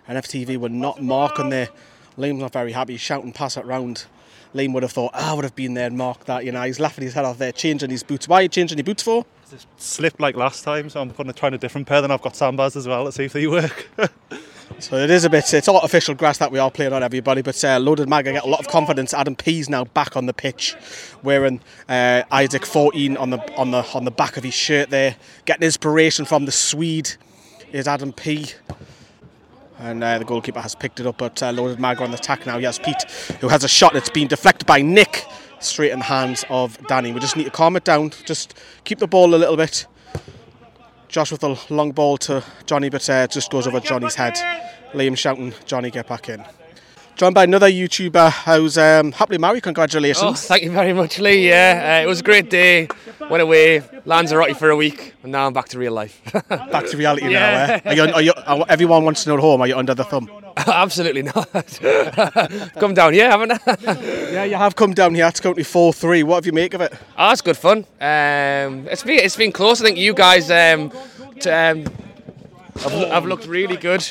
NFTV 0.07 0.57
were 0.57 0.69
not 0.69 1.01
marking 1.01 1.49
there. 1.49 1.69
Liam's 2.15 2.41
not 2.41 2.53
very 2.53 2.73
happy, 2.73 2.97
shouting, 2.97 3.33
pass 3.33 3.57
it 3.57 3.65
round. 3.65 4.05
Liam 4.53 4.73
would 4.73 4.83
have 4.83 4.91
thought, 4.91 5.11
"Ah, 5.13 5.31
I 5.31 5.33
would 5.33 5.43
have 5.43 5.55
been 5.55 5.73
there 5.73 5.87
and 5.87 5.97
marked 5.97 6.27
that. 6.27 6.45
You 6.45 6.51
know, 6.51 6.61
he's 6.63 6.79
laughing 6.79 7.03
his 7.03 7.13
head 7.13 7.25
off 7.25 7.37
there, 7.37 7.51
changing 7.51 7.89
his 7.89 8.03
boots. 8.03 8.27
Why 8.27 8.39
are 8.39 8.41
you 8.43 8.49
changing 8.49 8.77
your 8.77 8.85
boots 8.85 9.03
for? 9.03 9.25
Slipped 9.77 10.19
like 10.19 10.35
last 10.35 10.63
time, 10.63 10.89
so 10.89 10.99
I'm 10.99 11.09
going 11.09 11.27
to 11.27 11.33
try 11.33 11.49
a 11.49 11.57
different 11.57 11.87
pair. 11.87 12.01
Then 12.01 12.11
I've 12.11 12.21
got 12.21 12.35
sandbars 12.35 12.75
as 12.75 12.87
well. 12.87 13.03
Let's 13.03 13.17
see 13.17 13.25
if 13.25 13.33
they 13.33 13.47
work. 13.47 13.87
So 14.79 14.95
it 14.97 15.11
is 15.11 15.23
a 15.23 15.29
bit, 15.29 15.53
it's 15.53 15.69
artificial 15.69 16.15
grass 16.15 16.39
that 16.39 16.51
we 16.51 16.57
are 16.57 16.71
playing 16.71 16.93
on, 16.93 17.03
everybody. 17.03 17.41
But 17.41 17.63
uh, 17.63 17.79
Loaded 17.79 18.09
Mag, 18.09 18.27
I 18.27 18.31
get 18.31 18.43
a 18.43 18.47
lot 18.47 18.59
of 18.59 18.67
confidence. 18.67 19.13
Adam 19.13 19.35
P's 19.35 19.69
now 19.69 19.83
back 19.85 20.17
on 20.17 20.25
the 20.25 20.33
pitch, 20.33 20.75
wearing 21.21 21.61
uh, 21.87 22.23
Isak 22.33 22.65
14 22.65 23.17
on 23.17 23.29
the 23.29 23.55
on 23.55 23.71
the 23.71 23.85
on 23.93 24.05
the 24.05 24.11
back 24.11 24.35
of 24.37 24.43
his 24.43 24.53
shirt 24.53 24.89
there, 24.89 25.15
getting 25.45 25.63
inspiration 25.63 26.25
from 26.25 26.45
the 26.45 26.51
Swede. 26.51 27.11
Is 27.71 27.87
Adam 27.87 28.13
P. 28.13 28.47
And 29.83 30.01
uh, 30.01 30.17
the 30.17 30.23
goalkeeper 30.23 30.61
has 30.61 30.75
picked 30.75 31.01
it 31.01 31.05
up, 31.05 31.17
but 31.17 31.43
uh, 31.43 31.51
Loaded 31.51 31.77
Mag 31.77 31.99
on 31.99 32.11
the 32.11 32.17
attack 32.17 32.45
now. 32.45 32.57
He 32.57 32.63
has 32.63 32.79
Pete, 32.79 33.03
who 33.41 33.49
has 33.49 33.65
a 33.65 33.67
shot 33.67 33.91
that's 33.91 34.09
been 34.09 34.29
deflected 34.29 34.65
by 34.65 34.81
Nick, 34.81 35.25
straight 35.59 35.91
in 35.91 35.99
the 35.99 36.05
hands 36.05 36.45
of 36.49 36.77
Danny. 36.87 37.11
We 37.11 37.19
just 37.19 37.35
need 37.35 37.43
to 37.43 37.51
calm 37.51 37.75
it 37.75 37.83
down, 37.83 38.11
just 38.25 38.57
keep 38.85 38.99
the 38.99 39.07
ball 39.07 39.35
a 39.35 39.37
little 39.37 39.57
bit. 39.57 39.85
Josh 41.09 41.33
with 41.33 41.43
a 41.43 41.59
long 41.69 41.91
ball 41.91 42.17
to 42.19 42.41
Johnny, 42.65 42.89
but 42.89 43.09
uh, 43.09 43.27
just 43.27 43.51
goes 43.51 43.67
over 43.67 43.81
Johnny's 43.81 44.15
head. 44.15 44.35
Liam 44.93 45.17
shouting, 45.17 45.53
Johnny, 45.65 45.91
get 45.91 46.07
back 46.07 46.29
in. 46.29 46.45
Joined 47.15 47.35
by 47.35 47.43
another 47.43 47.69
YouTuber 47.69 48.31
who's 48.57 48.75
um, 48.77 49.11
happily 49.11 49.37
married. 49.37 49.61
Congratulations. 49.63 50.23
Oh, 50.25 50.33
thank 50.33 50.63
you 50.63 50.71
very 50.71 50.93
much, 50.93 51.19
Lee. 51.19 51.47
Yeah, 51.47 51.99
uh, 51.99 52.03
it 52.03 52.07
was 52.07 52.21
a 52.21 52.23
great 52.23 52.49
day. 52.49 52.87
Went 53.29 53.41
away, 53.43 53.83
Lanzarote 54.05 54.57
for 54.57 54.71
a 54.71 54.75
week, 54.75 55.13
and 55.21 55.31
now 55.31 55.45
I'm 55.45 55.53
back 55.53 55.69
to 55.69 55.79
real 55.79 55.93
life. 55.93 56.19
Back 56.49 56.87
to 56.87 56.97
reality 56.97 57.29
Yeah. 57.29 57.39
now. 57.67 57.73
Eh? 57.73 57.81
Are 57.85 57.93
you, 57.93 58.13
are 58.13 58.21
you, 58.21 58.33
are, 58.47 58.65
everyone 58.67 59.05
wants 59.05 59.23
to 59.23 59.29
know 59.29 59.35
at 59.35 59.41
home. 59.41 59.61
Are 59.61 59.67
you 59.67 59.77
under 59.77 59.93
the 59.93 60.03
thumb? 60.03 60.29
Absolutely 60.57 61.21
not. 61.21 61.49
Come 62.79 62.93
down 62.95 63.13
here, 63.13 63.29
haven't 63.29 63.51
I? 63.51 63.59
Yeah, 64.31 64.43
you 64.45 64.55
have 64.55 64.75
come 64.75 64.93
down 64.93 65.13
here. 65.13 65.27
It's 65.27 65.39
currently 65.39 65.63
4 65.63 65.93
3. 65.93 66.23
What 66.23 66.35
have 66.35 66.45
you 66.47 66.51
make 66.51 66.73
of 66.73 66.81
it? 66.81 66.93
Oh, 67.17 67.31
it's 67.31 67.41
good 67.41 67.57
fun. 67.57 67.85
Um, 68.01 68.87
it's 68.89 69.03
been 69.03 69.19
it's 69.19 69.35
been 69.37 69.51
close. 69.51 69.81
I 69.81 69.85
think 69.85 69.97
you 69.97 70.13
guys 70.13 70.49
um, 70.51 70.91
t- 71.39 71.49
um, 71.49 71.85
have, 72.81 72.91
have 72.91 73.25
looked 73.25 73.45
really 73.47 73.77
good. 73.77 74.03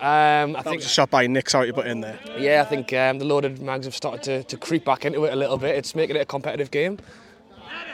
Um, 0.00 0.04
I 0.04 0.52
That 0.58 0.64
think 0.64 0.76
was 0.76 0.86
a 0.86 0.88
shot 0.88 1.10
by 1.10 1.26
Nick. 1.26 1.50
Sorry 1.50 1.66
to 1.68 1.72
put 1.72 1.86
in 1.86 2.00
there. 2.00 2.18
yeah, 2.38 2.62
I 2.62 2.64
think 2.64 2.92
um, 2.92 3.18
the 3.18 3.24
loaded 3.24 3.60
mags 3.60 3.84
have 3.86 3.94
started 3.94 4.22
to, 4.24 4.42
to 4.44 4.56
creep 4.56 4.84
back 4.84 5.04
into 5.04 5.24
it 5.24 5.32
a 5.32 5.36
little 5.36 5.58
bit. 5.58 5.76
It's 5.76 5.94
making 5.94 6.16
it 6.16 6.20
a 6.20 6.24
competitive 6.26 6.70
game. 6.70 6.98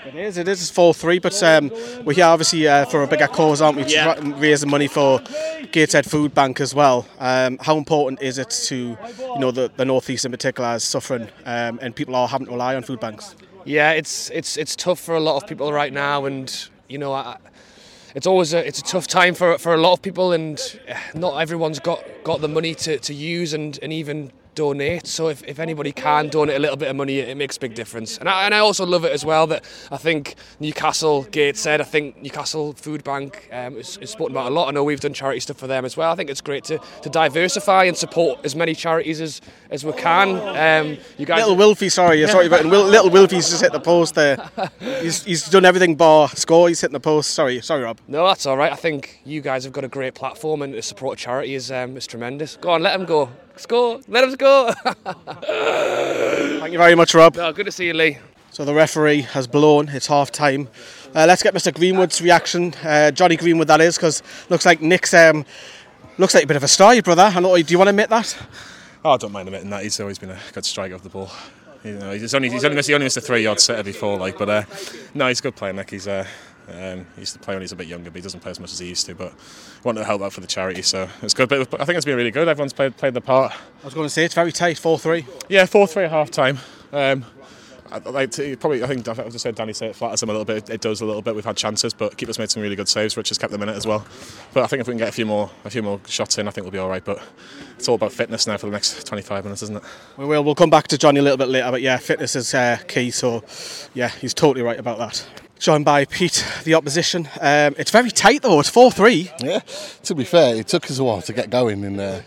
It 0.06 0.14
is. 0.14 0.36
It 0.36 0.48
is. 0.48 0.60
It's 0.60 0.70
4 0.70 0.92
3. 0.92 1.18
But 1.18 1.42
um, 1.42 1.70
we're 2.04 2.12
here 2.14 2.26
obviously 2.26 2.68
uh, 2.68 2.84
for 2.87 3.02
a 3.02 3.06
bigger 3.06 3.26
cause, 3.26 3.62
aren't 3.62 3.78
we? 3.78 3.84
Yeah. 3.87 4.14
ra- 4.14 4.37
raising 4.38 4.70
money 4.70 4.87
for 4.87 5.20
Gateshead 5.73 6.04
Food 6.08 6.34
Bank 6.34 6.61
as 6.61 6.75
well. 6.75 7.06
Um, 7.18 7.58
how 7.61 7.78
important 7.78 8.20
is 8.20 8.37
it 8.38 8.50
to, 8.68 8.76
you 8.76 9.38
know, 9.38 9.50
the, 9.50 9.70
the 9.76 9.84
North 9.87 10.11
East 10.11 10.25
in 10.26 10.30
particular 10.30 10.75
is 10.75 10.84
suffering 10.84 11.28
um, 11.46 11.78
and 11.80 11.96
people 11.96 12.14
are 12.16 12.28
having 12.28 12.46
to 12.46 12.52
rely 12.52 12.75
on 12.76 12.82
food 12.82 13.00
banks? 13.00 13.34
Yeah, 13.64 13.92
it's 13.92 14.28
it's 14.30 14.58
it's 14.58 14.76
tough 14.76 15.00
for 15.00 15.14
a 15.14 15.20
lot 15.20 15.42
of 15.42 15.49
people 15.49 15.73
right 15.73 15.90
now, 15.92 16.26
and 16.26 16.54
you 16.87 16.99
know, 16.99 17.14
I, 17.14 17.38
it's 18.14 18.26
always 18.26 18.54
a 18.54 18.66
it's 18.66 18.78
a 18.78 18.83
tough 18.83 19.06
time 19.06 19.35
for 19.35 19.59
for 19.59 19.75
a 19.75 19.76
lot 19.76 19.94
of 19.94 20.02
people, 20.02 20.33
and 20.33 20.78
eh, 20.87 20.99
not 21.14 21.38
everyone's 21.38 21.80
got 21.80 22.02
got 22.23 22.40
the 22.40 22.49
money 22.49 22.75
to, 22.75 22.99
to 22.99 23.12
use 23.14 23.52
and, 23.52 23.78
and 23.83 23.92
even 23.92 24.33
donate. 24.54 25.06
So 25.06 25.28
if, 25.28 25.42
if 25.44 25.58
anybody 25.58 25.92
can 25.92 26.28
donate 26.28 26.56
a 26.56 26.58
little 26.58 26.76
bit 26.76 26.88
of 26.88 26.96
money, 26.96 27.18
it, 27.18 27.37
makes 27.37 27.56
a 27.56 27.61
big 27.61 27.75
difference. 27.75 28.18
And 28.18 28.28
I, 28.28 28.44
and 28.44 28.54
I 28.54 28.58
also 28.58 28.87
love 28.87 29.04
it 29.04 29.12
as 29.12 29.25
well 29.25 29.46
that 29.49 29.64
I 29.90 29.96
think 29.96 30.37
Newcastle 30.61 31.25
Gateshead. 31.25 31.80
I 31.80 31.84
think 31.84 32.23
Newcastle 32.23 32.73
Food 32.75 33.04
Bank 33.04 33.49
um, 33.52 33.76
is, 33.76 33.96
is 33.99 34.11
spoken 34.11 34.34
about 34.34 34.50
a 34.50 34.54
lot. 34.54 34.68
I 34.68 34.70
know 34.70 34.84
we've 34.84 35.00
done 35.00 35.14
charity 35.14 35.40
stuff 35.40 35.56
for 35.56 35.66
them 35.66 35.84
as 35.84 35.96
well. 35.96 36.12
I 36.12 36.14
think 36.14 36.30
it's 36.30 36.40
great 36.40 36.64
to, 36.64 36.78
to 37.02 37.08
diversify 37.11 37.84
and 37.84 37.96
support 37.96 38.40
as 38.44 38.54
many 38.54 38.75
charities 38.75 39.20
as, 39.20 39.40
as 39.70 39.84
we 39.84 39.92
can. 39.92 40.37
Um, 40.56 40.99
you 41.18 41.26
guys. 41.26 41.46
Little 41.46 41.56
Wilfie, 41.56 41.90
sorry, 41.90 42.26
sorry, 42.28 42.49
but 42.49 42.64
Wil- 42.64 42.87
little 42.87 43.11
Wilfie's 43.11 43.50
just 43.50 43.62
hit 43.62 43.73
the 43.73 43.80
post 43.80 44.14
there. 44.14 44.37
He's, 44.80 45.25
he's 45.25 45.49
done 45.49 45.64
everything 45.64 45.94
bar 45.96 46.28
score. 46.28 46.68
He's 46.68 46.80
hitting 46.80 46.92
the 46.92 47.00
post. 47.00 47.30
Sorry, 47.30 47.61
sorry, 47.61 47.82
Rob. 47.82 47.99
No, 48.08 48.26
that's 48.26 48.46
all 48.46 48.56
right. 48.56 48.73
I 48.73 48.76
think 48.76 49.20
you 49.25 49.40
guys 49.40 49.64
have 49.64 49.73
got 49.73 49.84
a 49.84 49.88
great 49.88 50.14
platform, 50.14 50.62
and 50.62 50.73
to 50.73 50.82
support 50.82 51.18
a 51.18 51.23
charity 51.23 51.54
is 51.54 51.70
um, 51.70 51.96
is 51.96 52.06
tremendous. 52.06 52.56
Go 52.56 52.70
on, 52.70 52.82
let 52.82 52.96
them 52.96 53.06
go. 53.06 53.30
Score. 53.56 54.00
Let 54.08 54.23
them 54.23 54.34
go. 54.44 54.72
Thank 56.60 56.72
you 56.72 56.78
very 56.78 56.94
much, 56.94 57.14
Rob. 57.14 57.36
no, 57.36 57.52
good 57.52 57.66
to 57.66 57.72
see 57.72 57.86
you, 57.86 57.94
Lee. 57.94 58.18
So 58.50 58.64
the 58.64 58.74
referee 58.74 59.22
has 59.22 59.46
blown. 59.46 59.88
It's 59.88 60.06
half 60.06 60.30
time. 60.30 60.68
Uh, 61.14 61.24
let's 61.26 61.42
get 61.42 61.54
Mr. 61.54 61.74
Greenwood's 61.74 62.20
reaction. 62.20 62.74
Uh, 62.84 63.10
Johnny 63.10 63.36
Greenwood, 63.36 63.68
that 63.68 63.80
is, 63.80 63.96
because 63.96 64.22
looks 64.50 64.66
like 64.66 64.80
Nick's 64.80 65.14
um, 65.14 65.44
looks 66.18 66.34
like 66.34 66.44
a 66.44 66.46
bit 66.46 66.56
of 66.56 66.62
a 66.62 66.68
star, 66.68 66.94
your 66.94 67.02
brother. 67.02 67.32
I 67.34 67.40
know, 67.40 67.60
do 67.60 67.72
you 67.72 67.78
want 67.78 67.88
to 67.88 67.90
admit 67.90 68.10
that? 68.10 68.36
Oh, 69.04 69.12
I 69.12 69.16
don't 69.16 69.32
mind 69.32 69.48
admitting 69.48 69.70
that. 69.70 69.82
He's 69.82 69.98
always 69.98 70.18
been 70.18 70.30
a 70.30 70.38
good 70.52 70.64
striker 70.64 70.94
of 70.94 71.02
the 71.02 71.08
ball. 71.08 71.30
You 71.82 71.94
know, 71.94 72.12
he's 72.12 72.34
only 72.34 72.48
he's 72.48 72.64
only 72.64 72.76
missed, 72.76 72.88
he 72.88 72.94
only 72.94 73.04
missed 73.04 73.16
a 73.16 73.20
three-yard 73.20 73.60
setter 73.60 73.82
before, 73.82 74.18
like, 74.18 74.38
but 74.38 74.48
uh, 74.48 74.62
no, 75.14 75.28
he's 75.28 75.40
a 75.40 75.42
good 75.42 75.56
player. 75.56 75.72
Nick, 75.72 75.90
he's 75.90 76.08
uh, 76.08 76.26
um, 76.68 77.06
he 77.14 77.21
used 77.21 77.35
to 77.35 77.38
play 77.38 77.54
when 77.54 77.62
he's 77.62 77.73
a 77.73 77.76
bit 77.76 77.87
younger, 77.87 78.11
but 78.11 78.16
he 78.16 78.23
doesn't 78.23 78.40
play 78.40 78.50
as 78.50 78.61
much 78.61 78.73
as 78.73 78.78
he 78.78 78.88
used 78.88 79.06
to. 79.06 79.14
But 79.14 79.35
wanted 79.83 80.00
to 80.00 80.06
help 80.06 80.23
out 80.23 80.33
for 80.33 80.40
the 80.40 80.47
charity, 80.47 80.83
so 80.83 81.09
it's 81.23 81.35
good. 81.35 81.49
But 81.49 81.80
I 81.80 81.85
think 81.85 81.97
it's 81.97 82.06
been 82.06 82.16
really 82.16 82.30
good. 82.30 82.49
Everyone's 82.49 82.73
played 82.73 82.97
played 82.97 83.14
their 83.14 83.21
part. 83.21 83.52
I 83.83 83.85
was 83.85 83.94
going 83.94 84.06
to 84.06 84.11
say 84.11 84.25
it's 84.25 84.35
very 84.35 84.52
tight, 84.52 84.78
four 84.78 84.99
three. 84.99 85.26
Yeah, 85.49 85.66
four 85.66 85.87
three 85.87 86.04
at 86.04 86.11
half 86.11 86.30
time. 86.30 86.59
Um, 86.92 87.25
I, 87.94 87.99
like 87.99 88.33
to, 88.33 88.56
probably, 88.56 88.83
I 88.83 88.88
think 88.88 89.06
I 89.06 89.14
just 89.28 89.40
said 89.40 89.54
Danny 89.54 89.73
said 89.73 89.90
it 89.90 89.97
flatters 89.97 90.23
him 90.23 90.28
a 90.28 90.33
little 90.33 90.44
bit. 90.44 90.68
It 90.68 90.80
does 90.80 91.00
a 91.00 91.06
little 91.06 91.23
bit. 91.23 91.35
We've 91.35 91.44
had 91.44 91.56
chances, 91.56 91.94
but 91.94 92.16
keeper's 92.16 92.40
made 92.40 92.50
some 92.50 92.61
really 92.62 92.75
good 92.75 92.88
saves. 92.88 93.16
Rich 93.16 93.28
has 93.28 93.38
kept 93.38 93.52
them 93.52 93.62
in 93.62 93.68
it 93.68 93.76
as 93.76 93.87
well. 93.87 94.04
But 94.52 94.64
I 94.64 94.66
think 94.66 94.80
if 94.80 94.88
we 94.88 94.92
can 94.92 94.99
get 94.99 95.09
a 95.09 95.12
few 95.12 95.26
more, 95.26 95.50
a 95.64 95.71
few 95.71 95.83
more 95.83 96.00
shots 96.09 96.38
in, 96.38 96.49
I 96.49 96.50
think 96.50 96.64
we'll 96.64 96.73
be 96.73 96.78
all 96.78 96.88
right. 96.88 97.04
But 97.04 97.23
it's 97.78 97.88
all 97.88 97.94
about 97.94 98.12
fitness 98.12 98.49
now 98.49 98.56
for 98.56 98.66
the 98.66 98.73
next 98.73 99.06
25 99.06 99.44
minutes, 99.44 99.62
isn't 99.62 99.76
it? 99.76 99.83
We 100.16 100.25
will. 100.25 100.42
We'll 100.42 100.56
come 100.56 100.71
back 100.71 100.88
to 100.88 100.99
Johnny 100.99 101.21
a 101.21 101.23
little 101.23 101.37
bit 101.37 101.49
later, 101.49 101.71
but 101.71 101.83
yeah, 101.83 101.99
fitness 101.99 102.35
is 102.35 102.52
uh, 102.52 102.78
key. 102.88 103.12
So 103.12 103.44
yeah, 103.94 104.09
he's 104.09 104.35
totally 104.35 104.62
right 104.64 104.78
about 104.78 104.99
that. 104.99 105.43
Joined 105.58 105.84
by 105.84 106.04
Pete, 106.04 106.44
the 106.64 106.75
opposition. 106.75 107.28
Um, 107.40 107.75
it's 107.78 107.90
very 107.90 108.11
tight 108.11 108.42
though. 108.42 108.61
It's 108.61 108.68
four 108.68 108.90
three. 108.90 109.30
Yeah. 109.40 109.61
To 110.04 110.14
be 110.14 110.25
fair, 110.25 110.56
it 110.56 110.68
took 110.68 110.90
us 110.90 110.99
a 110.99 111.04
while 111.04 111.23
to 111.23 111.32
get 111.32 111.49
going, 111.49 111.84
and 111.84 112.00
uh, 112.00 112.20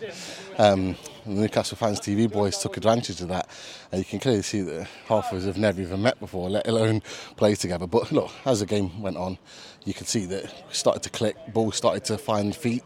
um, 0.57 0.95
the 1.25 1.31
Newcastle 1.33 1.77
fans 1.77 1.99
TV 1.99 2.31
boys 2.31 2.57
took 2.57 2.77
advantage 2.77 3.21
of 3.21 3.27
that. 3.27 3.47
And 3.91 3.99
you 3.99 4.05
can 4.05 4.19
clearly 4.19 4.41
see 4.41 4.61
that 4.61 4.87
half 5.07 5.31
of 5.31 5.39
us 5.39 5.45
have 5.45 5.57
never 5.57 5.81
even 5.81 6.01
met 6.01 6.19
before, 6.19 6.49
let 6.49 6.67
alone 6.67 7.01
play 7.37 7.55
together. 7.55 7.87
But 7.87 8.11
look, 8.11 8.31
as 8.45 8.59
the 8.59 8.65
game 8.65 9.01
went 9.01 9.17
on, 9.17 9.37
you 9.85 9.93
could 9.93 10.07
see 10.07 10.25
that 10.25 10.43
we 10.67 10.73
started 10.73 11.03
to 11.03 11.09
click, 11.09 11.37
ball 11.53 11.71
started 11.71 12.03
to 12.05 12.17
find 12.17 12.53
feet. 12.53 12.83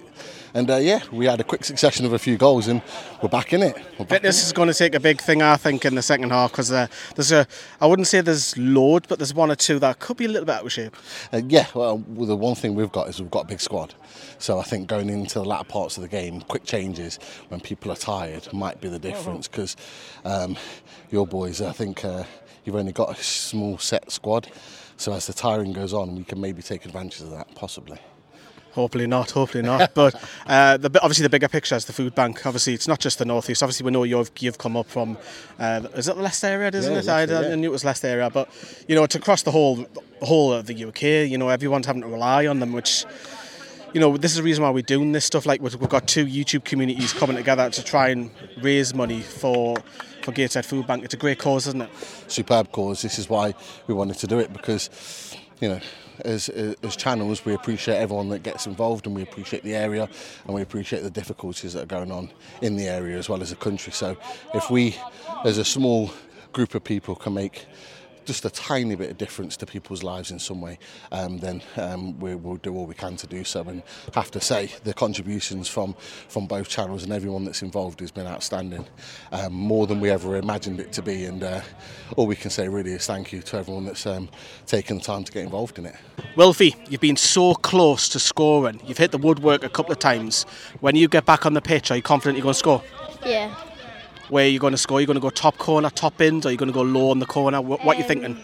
And 0.54 0.70
uh, 0.70 0.76
yeah, 0.76 1.02
we 1.12 1.26
had 1.26 1.40
a 1.40 1.44
quick 1.44 1.64
succession 1.64 2.06
of 2.06 2.14
a 2.14 2.20
few 2.20 2.38
goals, 2.38 2.68
and 2.68 2.82
we're 3.24 3.30
back 3.30 3.54
in 3.54 3.64
it. 3.64 3.76
We're 3.98 4.06
back 4.06 4.10
Fitness 4.10 4.46
is 4.46 4.54
going 4.54 4.68
to 4.68 4.74
take 4.74 4.94
a 4.94 5.00
big 5.00 5.22
thing, 5.22 5.42
I 5.42 5.56
think, 5.56 5.86
in 5.86 5.96
the 5.96 6.02
second 6.02 6.30
half 6.30 6.52
because 6.52 6.72
uh, 6.72 6.88
there's 7.16 7.32
a. 7.32 7.48
I 7.80 7.88
wouldn't 7.88 8.08
say 8.08 8.22
there's 8.22 8.56
load, 8.58 9.08
but 9.08 9.18
there's 9.18 9.34
one 9.34 9.50
or 9.50 9.56
two 9.56 9.80
that 9.80 10.00
could 10.00 10.18
be 10.18 10.26
a 10.26 10.28
little 10.28 10.46
bit 10.46 10.56
out 10.56 10.66
of 10.66 10.72
shape. 10.72 10.96
Uh, 11.32 11.42
yeah, 11.48 11.68
well, 11.74 12.04
well, 12.08 12.28
the 12.28 12.36
one 12.36 12.56
thing 12.56 12.76
we've 12.76 12.92
got 12.92 13.08
is 13.08 13.20
we've 13.22 13.32
got 13.32 13.46
a 13.46 13.48
big 13.48 13.62
squad. 13.62 13.96
So 14.38 14.60
I 14.60 14.64
think 14.64 14.88
going 14.88 15.10
into 15.10 15.40
the 15.40 15.46
latter 15.46 15.64
parts 15.64 15.98
of 15.98 16.04
the 16.04 16.10
game, 16.10 16.42
quick 16.42 16.66
changes 16.66 17.18
when 17.48 17.62
people 17.62 17.92
are 17.92 17.96
tired 17.96 18.52
might 18.52 18.82
be 18.82 18.90
the 18.90 19.00
difference 19.00 19.48
because 19.48 19.78
um, 20.26 20.58
your 21.10 21.28
boys, 21.28 21.62
I 21.62 21.72
think 21.72 22.04
uh, 22.06 22.24
you've 22.64 22.76
only 22.76 22.92
got 22.92 23.18
a 23.18 23.24
small 23.24 23.78
set 23.78 24.12
squad. 24.12 24.48
So 24.98 25.14
as 25.14 25.28
the 25.28 25.34
tiring 25.34 25.74
goes 25.74 25.94
on, 25.94 26.16
we 26.16 26.24
can 26.24 26.40
maybe 26.40 26.62
take 26.62 26.86
advantage 26.86 27.22
of 27.22 27.32
that, 27.32 27.54
possibly. 27.56 27.98
Hopefully 28.74 29.06
not, 29.08 29.32
hopefully 29.32 29.64
not. 29.64 29.94
but 29.96 30.16
uh, 30.48 30.78
the, 30.78 30.88
obviously 31.02 31.24
the 31.24 31.30
bigger 31.30 31.50
picture 31.50 31.76
is 31.76 31.86
the 31.86 31.94
food 31.94 32.16
bank. 32.16 32.46
Obviously 32.46 32.74
it's 32.74 32.88
not 32.88 33.00
just 33.00 33.20
the 33.20 33.26
northeast. 33.26 33.62
Obviously 33.64 33.84
we 33.84 33.92
know 33.92 34.04
you've 34.04 34.32
you've 34.40 34.58
come 34.58 34.78
up 34.78 34.88
from 34.88 35.18
uh, 35.60 35.82
is 35.96 36.08
it 36.08 36.16
the 36.16 36.22
Leicester 36.22 36.48
area, 36.48 36.70
isn't 36.74 36.94
Yeah, 36.94 37.00
it? 37.00 37.10
I, 37.10 37.24
yeah. 37.24 37.52
I 37.52 37.56
knew 37.56 37.68
it 37.68 37.72
was 37.72 37.84
Leicester 37.84 38.08
area, 38.08 38.30
but 38.30 38.50
you 38.88 38.96
know 38.96 39.04
it's 39.04 39.16
across 39.16 39.42
the 39.44 39.52
whole 39.52 39.86
whole 40.22 40.54
of 40.54 40.68
the 40.68 40.86
UK. 40.86 41.02
You 41.30 41.38
know 41.38 41.50
everyone's 41.50 41.86
having 41.86 42.02
to 42.04 42.08
rely 42.08 42.48
on 42.48 42.60
them, 42.60 42.72
which 42.72 43.04
you 43.94 44.00
know 44.00 44.16
this 44.16 44.32
is 44.32 44.38
the 44.38 44.44
reason 44.44 44.64
why 44.64 44.70
we're 44.70 44.84
doing 44.84 45.12
this 45.12 45.26
stuff. 45.26 45.46
Like 45.46 45.62
we've 45.62 45.76
we've 45.76 45.90
got 45.90 46.08
two 46.08 46.26
YouTube 46.26 46.64
communities 46.64 47.12
coming 47.12 47.36
together 47.36 47.70
to 47.70 47.84
try 47.84 48.08
and 48.10 48.32
raise 48.62 48.94
money 48.94 49.20
for 49.20 49.76
for 50.24 50.32
Gateshead 50.32 50.66
Food 50.66 50.88
Bank. 50.88 51.04
It's 51.04 51.14
a 51.14 51.18
great 51.18 51.40
cause, 51.40 51.68
isn't 51.68 51.82
it? 51.82 51.90
superb 52.28 52.72
cause. 52.72 53.02
This 53.02 53.20
is 53.20 53.30
why 53.30 53.54
we 53.88 53.94
wanted 53.94 54.18
to 54.18 54.28
do 54.28 54.40
it 54.40 54.54
because, 54.54 55.36
you 55.60 55.70
know, 55.70 55.80
as, 56.26 56.50
as 56.50 56.96
channels, 56.96 57.46
we 57.46 57.54
appreciate 57.54 57.98
everyone 57.98 58.30
that 58.30 58.44
gets 58.44 58.68
involved 58.68 59.08
and 59.08 59.16
we 59.16 59.22
appreciate 59.22 59.64
the 59.64 59.76
area 59.76 60.08
and 60.46 60.56
we 60.56 60.62
appreciate 60.62 61.04
the 61.04 61.10
difficulties 61.10 61.74
that 61.74 61.84
are 61.84 61.88
going 61.88 62.12
on 62.12 62.30
in 62.62 62.76
the 62.76 62.88
area 62.88 63.18
as 63.18 63.30
well 63.30 63.42
as 63.42 63.50
the 63.50 63.56
country. 63.56 63.92
So 63.92 64.18
if 64.54 64.70
we, 64.70 64.96
as 65.46 65.58
a 65.58 65.66
small 65.66 66.12
group 66.54 66.76
of 66.76 66.84
people, 66.84 67.16
can 67.16 67.34
make 67.34 67.66
just 68.26 68.46
a 68.46 68.50
tiny 68.50 68.96
bit 68.96 69.10
of 69.10 69.18
difference 69.18 69.58
to 69.58 69.66
people's 69.66 70.04
lives 70.04 70.32
in 70.32 70.40
some 70.40 70.62
way, 70.62 70.78
um, 71.12 71.38
then 71.40 71.62
um, 71.78 72.20
we 72.20 72.36
will 72.36 72.58
do 72.58 72.76
all 72.76 72.86
we 72.86 72.96
can 72.96 73.16
to 73.18 73.28
do 73.28 73.44
so. 73.44 73.62
And 73.62 73.84
have 74.14 74.32
to 74.32 74.42
say, 74.42 74.72
the 74.84 74.94
contributions 74.94 75.68
from 75.68 75.96
from 76.28 76.48
both 76.48 76.70
channels 76.70 77.04
and 77.04 77.12
everyone 77.12 77.46
that's 77.46 77.62
involved 77.62 78.00
has 78.00 78.12
been 78.12 78.28
outstanding, 78.28 78.86
um, 79.32 79.54
more 79.54 79.88
than 79.88 80.00
we 80.00 80.10
ever 80.10 80.38
imagined 80.38 80.80
it 80.80 80.92
to 80.94 81.02
be. 81.02 81.26
And 81.26 81.44
uh, 81.44 81.62
all 82.16 82.28
we 82.28 82.36
can 82.36 82.52
say 82.52 82.68
really 82.68 82.92
is 82.92 83.06
thank 83.06 83.32
you 83.32 83.42
to 83.42 83.58
everyone 83.58 83.86
that's 83.86 84.06
um, 84.06 84.30
taken 84.66 84.98
the 84.98 85.04
time 85.04 85.24
to 85.24 85.32
get 85.32 85.44
involved 85.44 85.80
in 85.80 85.86
it. 85.86 85.96
Wilfie, 86.36 86.76
you've 86.90 87.02
been 87.02 87.18
so 87.18 87.54
close 87.54 88.10
to 88.10 88.20
scoring. 88.20 88.82
You've 88.86 88.98
hit 88.98 89.12
the 89.12 89.18
woodwork 89.18 89.64
a 89.64 89.70
couple 89.70 89.92
of 89.92 90.00
times. 90.00 90.44
When 90.80 90.96
you 90.96 91.08
get 91.08 91.26
back 91.26 91.46
on 91.46 91.54
the 91.54 91.62
pitch, 91.62 91.92
are 91.92 91.96
you 91.96 92.02
confident 92.02 92.38
you're 92.38 92.44
going 92.44 92.54
to 92.54 92.60
score? 92.60 92.84
Yeah. 93.26 93.56
Where 94.32 94.48
you're 94.48 94.62
going 94.62 94.72
to 94.72 94.78
score? 94.78 95.02
You're 95.02 95.08
going 95.08 95.16
to 95.16 95.22
go 95.22 95.30
top 95.30 95.58
corner, 95.58 95.90
top 95.90 96.16
bins, 96.16 96.46
or 96.46 96.52
you're 96.52 96.58
going 96.58 96.72
to 96.72 96.74
go 96.74 96.84
low 96.84 97.12
on 97.12 97.20
the 97.20 97.26
corner? 97.26 97.60
What, 97.62 97.84
what 97.84 97.98
are 97.98 98.00
you 98.00 98.08
thinking? 98.08 98.42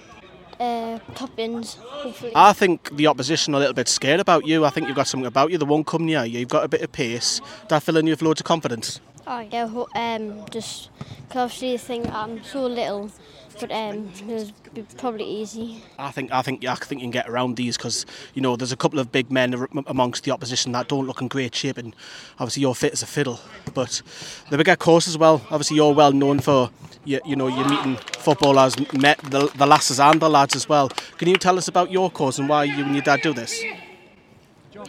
Uh, 0.60 1.00
top 1.16 1.30
ends, 1.38 1.76
hopefully. 1.76 2.34
I 2.36 2.52
think 2.52 2.94
the 2.98 3.08
opposition 3.08 3.54
are 3.54 3.58
a 3.58 3.60
little 3.62 3.74
bit 3.74 3.88
scared 3.88 4.20
about 4.20 4.46
you. 4.46 4.66
I 4.66 4.70
think 4.70 4.88
you've 4.88 4.98
got 4.98 5.08
something 5.08 5.26
about 5.26 5.50
you. 5.50 5.58
They 5.58 5.64
won't 5.64 5.88
come 5.88 6.06
near 6.06 6.26
you. 6.26 6.40
You've 6.40 6.50
got 6.50 6.66
a 6.66 6.68
bit 6.68 6.82
of 6.82 6.92
pace. 6.92 7.40
That 7.70 7.84
filling 7.84 8.06
you 8.06 8.12
with 8.12 8.22
loads 8.22 8.42
of 8.42 8.46
confidence. 8.46 9.00
Oh, 9.30 9.42
yeah, 9.42 9.68
um, 9.94 10.46
just 10.52 10.90
cause 11.30 11.36
obviously 11.36 11.74
the 11.74 11.80
thing 11.80 12.10
I'm 12.12 12.42
so 12.46 12.66
little, 12.66 13.12
but 13.60 13.70
um, 13.74 14.10
it 14.26 14.26
was 14.26 14.54
probably 14.96 15.26
easy. 15.26 15.84
I 16.00 16.12
think 16.12 16.32
I 16.32 16.42
think 16.42 16.64
I 16.64 16.76
think 16.76 17.02
you 17.02 17.06
can 17.06 17.12
get 17.12 17.28
around 17.28 17.58
these 17.58 17.76
because 17.76 18.06
you 18.34 18.42
know 18.42 18.56
there's 18.56 18.72
a 18.72 18.78
couple 18.78 19.00
of 19.00 19.12
big 19.12 19.30
men 19.30 19.68
amongst 19.86 20.24
the 20.24 20.32
opposition 20.32 20.72
that 20.72 20.88
don't 20.88 21.06
look 21.06 21.22
in 21.22 21.28
great 21.28 21.54
shape, 21.54 21.78
and 21.78 21.94
obviously 22.40 22.62
you're 22.62 22.74
fit 22.74 22.94
as 22.94 23.04
a 23.04 23.06
fiddle. 23.06 23.42
But 23.74 24.02
the 24.50 24.56
bigger 24.56 24.78
course 24.78 25.10
as 25.10 25.18
well. 25.18 25.46
Obviously 25.52 25.76
you're 25.76 25.94
well 25.94 26.14
known 26.14 26.40
for 26.40 26.70
you, 27.04 27.20
you 27.26 27.36
know 27.36 27.50
you're 27.50 27.68
meeting 27.68 27.98
footballers, 28.20 28.78
met 28.94 29.18
the, 29.24 29.52
the 29.58 29.68
lasses 29.68 30.00
and 30.00 30.22
the 30.22 30.30
lads 30.30 30.56
as 30.56 30.70
well. 30.70 30.88
Can 31.18 31.28
you 31.28 31.36
tell 31.36 31.58
us 31.58 31.68
about 31.68 31.92
your 31.92 32.10
course 32.10 32.40
and 32.40 32.48
why 32.48 32.64
you 32.64 32.86
and 32.86 32.96
your 32.96 33.04
dad 33.04 33.22
do 33.24 33.34
this? 33.34 33.62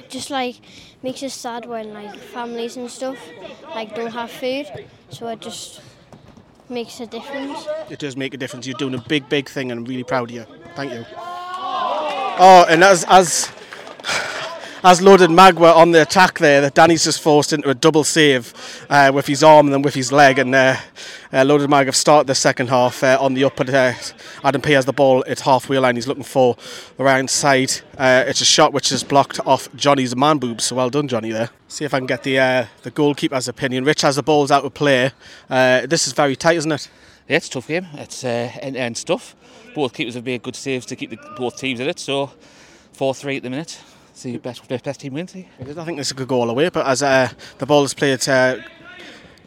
Just 0.08 0.30
like 0.30 0.56
makes 1.02 1.22
us 1.22 1.34
sad 1.34 1.66
when 1.66 1.92
like 1.92 2.14
families 2.16 2.76
and 2.76 2.90
stuff 2.90 3.18
like 3.74 3.94
don't 3.94 4.12
have 4.12 4.30
food, 4.30 4.66
so 5.10 5.28
it 5.28 5.40
just 5.40 5.80
makes 6.68 7.00
a 7.00 7.06
difference. 7.06 7.66
It 7.90 7.98
does 7.98 8.16
make 8.16 8.34
a 8.34 8.36
difference. 8.36 8.66
You're 8.66 8.78
doing 8.78 8.94
a 8.94 9.02
big, 9.02 9.28
big 9.28 9.48
thing, 9.48 9.70
and 9.70 9.80
I'm 9.80 9.84
really 9.84 10.04
proud 10.04 10.30
of 10.30 10.36
you. 10.36 10.46
Thank 10.74 10.92
you. 10.92 11.04
Oh, 12.40 12.66
and 12.68 12.84
as 12.84 13.04
as 13.08 13.50
as 14.84 15.02
loaded 15.02 15.30
mag 15.30 15.58
were 15.58 15.72
on 15.72 15.92
the 15.92 16.02
attack 16.02 16.38
there, 16.38 16.60
that 16.60 16.74
Danny's 16.74 17.04
just 17.04 17.20
forced 17.20 17.52
into 17.52 17.68
a 17.68 17.74
double 17.74 18.04
save 18.04 18.52
uh, 18.88 19.10
with 19.14 19.26
his 19.26 19.42
arm 19.42 19.66
and 19.66 19.74
then 19.74 19.82
with 19.82 19.94
his 19.94 20.12
leg, 20.12 20.38
and 20.38 20.54
uh, 20.54 20.76
uh, 21.32 21.44
loaded 21.44 21.68
mag 21.68 21.86
have 21.86 21.96
started 21.96 22.26
the 22.26 22.34
second 22.34 22.68
half 22.68 23.02
uh, 23.02 23.18
on 23.20 23.34
the 23.34 23.44
up. 23.44 23.60
Uh, 23.60 23.92
Adam 24.44 24.62
P 24.62 24.72
has 24.72 24.84
the 24.84 24.92
ball 24.92 25.24
at 25.26 25.40
halfway 25.40 25.78
line. 25.78 25.96
He's 25.96 26.06
looking 26.06 26.22
for 26.22 26.56
the 26.96 27.04
right 27.04 27.28
side. 27.28 27.72
Uh, 27.96 28.24
it's 28.26 28.40
a 28.40 28.44
shot 28.44 28.72
which 28.72 28.92
is 28.92 29.02
blocked 29.02 29.40
off 29.46 29.68
Johnny's 29.74 30.14
man 30.14 30.38
boobs. 30.38 30.64
So 30.64 30.76
well 30.76 30.90
done, 30.90 31.08
Johnny. 31.08 31.30
There. 31.30 31.50
See 31.68 31.84
if 31.84 31.92
I 31.92 31.98
can 31.98 32.06
get 32.06 32.22
the 32.22 32.38
uh, 32.38 32.66
the 32.82 32.90
goalkeeper's 32.90 33.48
opinion. 33.48 33.84
Rich 33.84 34.02
has 34.02 34.16
the 34.16 34.22
balls 34.22 34.50
out 34.50 34.64
of 34.64 34.74
play. 34.74 35.12
Uh, 35.50 35.86
this 35.86 36.06
is 36.06 36.12
very 36.12 36.36
tight, 36.36 36.56
isn't 36.56 36.72
it? 36.72 36.88
Yeah, 37.28 37.36
it's 37.36 37.48
a 37.48 37.50
tough 37.50 37.68
game. 37.68 37.86
It's 37.94 38.24
uh, 38.24 38.50
end-to-end 38.62 38.96
stuff. 38.96 39.36
Both 39.74 39.92
keepers 39.92 40.14
have 40.14 40.24
made 40.24 40.42
good 40.42 40.56
saves 40.56 40.86
to 40.86 40.96
keep 40.96 41.10
the, 41.10 41.18
both 41.36 41.58
teams 41.58 41.78
in 41.78 41.88
it. 41.88 41.98
So, 41.98 42.30
four-three 42.92 43.36
at 43.36 43.42
the 43.42 43.50
minute. 43.50 43.78
See 44.18 44.36
best 44.36 44.66
best, 44.66 44.82
best 44.82 44.98
team 44.98 45.14
wins. 45.14 45.36
I 45.36 45.84
think 45.84 45.96
this 45.96 46.10
could 46.10 46.26
go 46.26 46.40
all 46.40 46.48
the 46.48 46.52
way, 46.52 46.70
but 46.70 46.84
as 46.88 47.04
uh, 47.04 47.28
the 47.58 47.66
ball 47.66 47.84
is 47.84 47.94
played, 47.94 48.28
uh, 48.28 48.56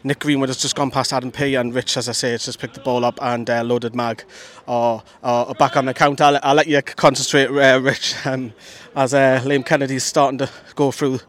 Nick 0.02 0.20
Greenwood 0.20 0.48
has 0.48 0.56
just 0.56 0.74
gone 0.74 0.90
past 0.90 1.12
Adam 1.12 1.30
P, 1.30 1.56
and 1.56 1.74
Rich, 1.74 1.98
as 1.98 2.08
I 2.08 2.12
say, 2.12 2.30
has 2.30 2.46
just 2.46 2.58
picked 2.58 2.72
the 2.72 2.80
ball 2.80 3.04
up, 3.04 3.18
and 3.20 3.50
uh, 3.50 3.62
Loaded 3.64 3.94
Mag 3.94 4.24
are, 4.66 5.04
are 5.22 5.54
back 5.56 5.76
on 5.76 5.84
the 5.84 5.92
count. 5.92 6.22
I'll, 6.22 6.40
I'll 6.42 6.54
let 6.54 6.68
you 6.68 6.80
concentrate, 6.80 7.50
uh, 7.50 7.80
Rich, 7.80 8.14
um, 8.24 8.54
as 8.96 9.12
uh, 9.12 9.42
Liam 9.44 9.62
Kennedy's 9.62 10.04
starting 10.04 10.38
to 10.38 10.48
go 10.74 10.90
through. 10.90 11.20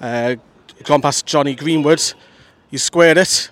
Uh, 0.00 0.36
gone 0.84 1.02
past 1.02 1.26
Johnny 1.26 1.56
Greenwood, 1.56 2.14
he 2.70 2.78
squared 2.78 3.18
it. 3.18 3.50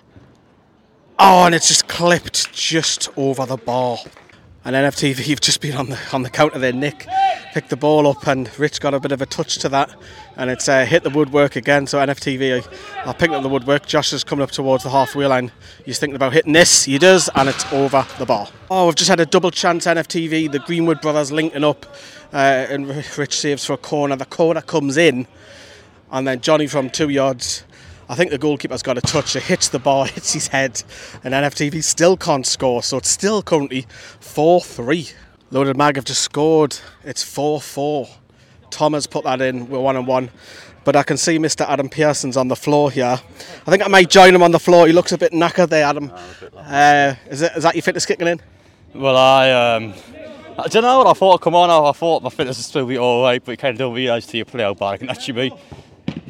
Oh, 1.19 1.43
and 1.43 1.53
it's 1.53 1.67
just 1.67 1.89
clipped 1.89 2.53
just 2.53 3.09
over 3.17 3.45
the 3.45 3.57
bar. 3.57 3.97
And 4.63 4.75
NFTV 4.75 5.27
have 5.29 5.41
just 5.41 5.59
been 5.59 5.75
on 5.75 5.89
the 5.89 5.99
on 6.13 6.21
the 6.21 6.29
counter 6.29 6.59
there. 6.59 6.71
Nick 6.71 7.07
picked 7.51 7.69
the 7.69 7.75
ball 7.75 8.07
up, 8.07 8.27
and 8.27 8.47
Rich 8.59 8.79
got 8.79 8.93
a 8.93 8.99
bit 8.99 9.11
of 9.11 9.19
a 9.19 9.25
touch 9.25 9.57
to 9.59 9.69
that, 9.69 9.93
and 10.37 10.51
it's 10.51 10.69
uh, 10.69 10.85
hit 10.85 11.01
the 11.01 11.09
woodwork 11.09 11.55
again. 11.55 11.87
So 11.87 11.97
NFTV 11.97 12.63
are 13.05 13.13
picking 13.15 13.35
up 13.35 13.41
the 13.41 13.49
woodwork. 13.49 13.87
Josh 13.87 14.13
is 14.13 14.23
coming 14.23 14.43
up 14.43 14.51
towards 14.51 14.83
the 14.83 14.91
halfway 14.91 15.25
line. 15.25 15.51
He's 15.83 15.97
thinking 15.97 16.15
about 16.15 16.33
hitting 16.33 16.53
this. 16.53 16.83
He 16.83 16.99
does, 16.99 17.27
and 17.33 17.49
it's 17.49 17.65
over 17.73 18.05
the 18.19 18.25
bar. 18.27 18.47
Oh, 18.69 18.85
we've 18.85 18.95
just 18.95 19.09
had 19.09 19.19
a 19.19 19.25
double 19.25 19.49
chance. 19.49 19.87
NFTV, 19.87 20.51
the 20.51 20.59
Greenwood 20.59 21.01
brothers 21.01 21.31
linking 21.31 21.63
up, 21.63 21.87
uh, 22.31 22.67
and 22.69 22.87
Rich 23.17 23.39
saves 23.39 23.65
for 23.65 23.73
a 23.73 23.77
corner. 23.77 24.15
The 24.15 24.25
corner 24.25 24.61
comes 24.61 24.95
in, 24.95 25.25
and 26.11 26.27
then 26.27 26.39
Johnny 26.39 26.67
from 26.67 26.91
two 26.91 27.09
yards. 27.09 27.63
I 28.11 28.15
think 28.15 28.29
the 28.29 28.37
goalkeeper's 28.37 28.83
got 28.83 28.97
a 28.97 29.01
touch. 29.01 29.37
It 29.37 29.43
hits 29.43 29.69
the 29.69 29.79
bar, 29.79 30.05
hits 30.17 30.33
his 30.33 30.47
head, 30.47 30.83
and 31.23 31.33
NFTV 31.33 31.81
still 31.81 32.17
can't 32.17 32.45
score. 32.45 32.83
So 32.83 32.97
it's 32.97 33.07
still 33.07 33.41
currently 33.41 33.87
4 34.19 34.59
3. 34.59 35.09
Loaded 35.49 35.77
Mag 35.77 35.95
have 35.95 36.03
just 36.03 36.21
scored. 36.21 36.77
It's 37.05 37.23
4 37.23 37.61
4. 37.61 38.09
Tom 38.69 38.93
has 38.93 39.07
put 39.07 39.23
that 39.23 39.39
in. 39.39 39.69
We're 39.69 39.79
1 39.79 39.95
and 39.95 40.05
1. 40.05 40.29
But 40.83 40.97
I 40.97 41.03
can 41.03 41.15
see 41.15 41.37
Mr. 41.39 41.65
Adam 41.65 41.87
Pearson's 41.87 42.35
on 42.35 42.49
the 42.49 42.55
floor 42.57 42.91
here. 42.91 43.17
I 43.65 43.71
think 43.71 43.81
I 43.81 43.87
might 43.87 44.09
join 44.09 44.35
him 44.35 44.43
on 44.43 44.51
the 44.51 44.59
floor. 44.59 44.87
He 44.87 44.93
looks 44.93 45.13
a 45.13 45.17
bit 45.17 45.31
knackered 45.31 45.69
there, 45.69 45.85
Adam. 45.85 46.11
Uh, 46.53 47.15
is, 47.29 47.43
it, 47.43 47.53
is 47.55 47.63
that 47.63 47.75
your 47.75 47.81
fitness 47.81 48.05
kicking 48.05 48.27
in? 48.27 48.41
Well, 48.93 49.15
I 49.15 49.51
um, 49.51 49.93
I 50.59 50.67
don't 50.67 50.83
know. 50.83 51.05
I 51.05 51.13
thought, 51.13 51.39
come 51.39 51.55
on, 51.55 51.69
I, 51.69 51.77
I 51.77 51.93
thought 51.93 52.23
my 52.23 52.29
fitness 52.29 52.57
would 52.57 52.65
still 52.65 52.85
be 52.85 52.97
all 52.97 53.23
right, 53.23 53.41
but 53.41 53.51
you 53.51 53.57
kind 53.57 53.73
of 53.73 53.79
don't 53.79 53.93
realise 53.93 54.25
till 54.25 54.39
you 54.39 54.45
play 54.45 54.63
how 54.63 54.73
bad 54.73 54.95
it 54.95 54.97
can 54.97 55.09
actually 55.09 55.49
be. 55.49 55.55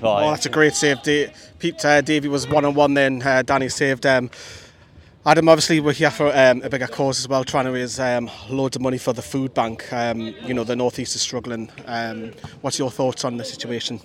Oh, 0.03 0.31
that's 0.31 0.45
a 0.45 0.49
great 0.49 0.73
save. 0.73 1.01
Da- 1.03 1.31
Pete 1.61 1.85
uh, 1.85 2.01
was 2.27 2.47
one 2.47 2.65
on 2.65 2.73
one 2.73 2.95
then. 2.95 3.21
Uh, 3.21 3.43
Danny 3.43 3.69
saved 3.69 4.03
um, 4.07 4.31
Adam, 5.27 5.47
obviously 5.47 5.79
we're 5.79 5.93
here 5.93 6.09
for 6.09 6.35
um, 6.35 6.63
a 6.63 6.69
bigger 6.71 6.87
cause 6.87 7.19
as 7.19 7.27
well, 7.27 7.43
trying 7.43 7.65
to 7.65 7.71
raise 7.71 7.99
um, 7.99 8.31
loads 8.49 8.75
of 8.75 8.81
money 8.81 8.97
for 8.97 9.13
the 9.13 9.21
food 9.21 9.53
bank. 9.53 9.93
Um, 9.93 10.33
you 10.41 10.55
know, 10.55 10.63
the 10.63 10.75
northeast 10.75 11.15
is 11.15 11.21
struggling. 11.21 11.69
Um, 11.85 12.31
what's 12.61 12.79
your 12.79 12.89
thoughts 12.89 13.23
on 13.25 13.37
the 13.37 13.45
situation? 13.45 14.01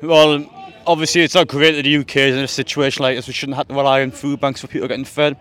Well, 0.00 0.50
obviously 0.86 1.20
it's 1.20 1.34
not 1.34 1.48
great 1.48 1.72
that 1.72 1.82
the 1.82 1.94
UK 1.98 2.16
is 2.16 2.36
in 2.36 2.44
a 2.44 2.48
situation 2.48 3.02
like 3.02 3.16
this. 3.16 3.26
We 3.26 3.34
shouldn't 3.34 3.58
have 3.58 3.68
to 3.68 3.74
rely 3.74 4.00
on 4.00 4.10
food 4.10 4.40
banks 4.40 4.62
for 4.62 4.68
people 4.68 4.88
getting 4.88 5.04
fed. 5.04 5.36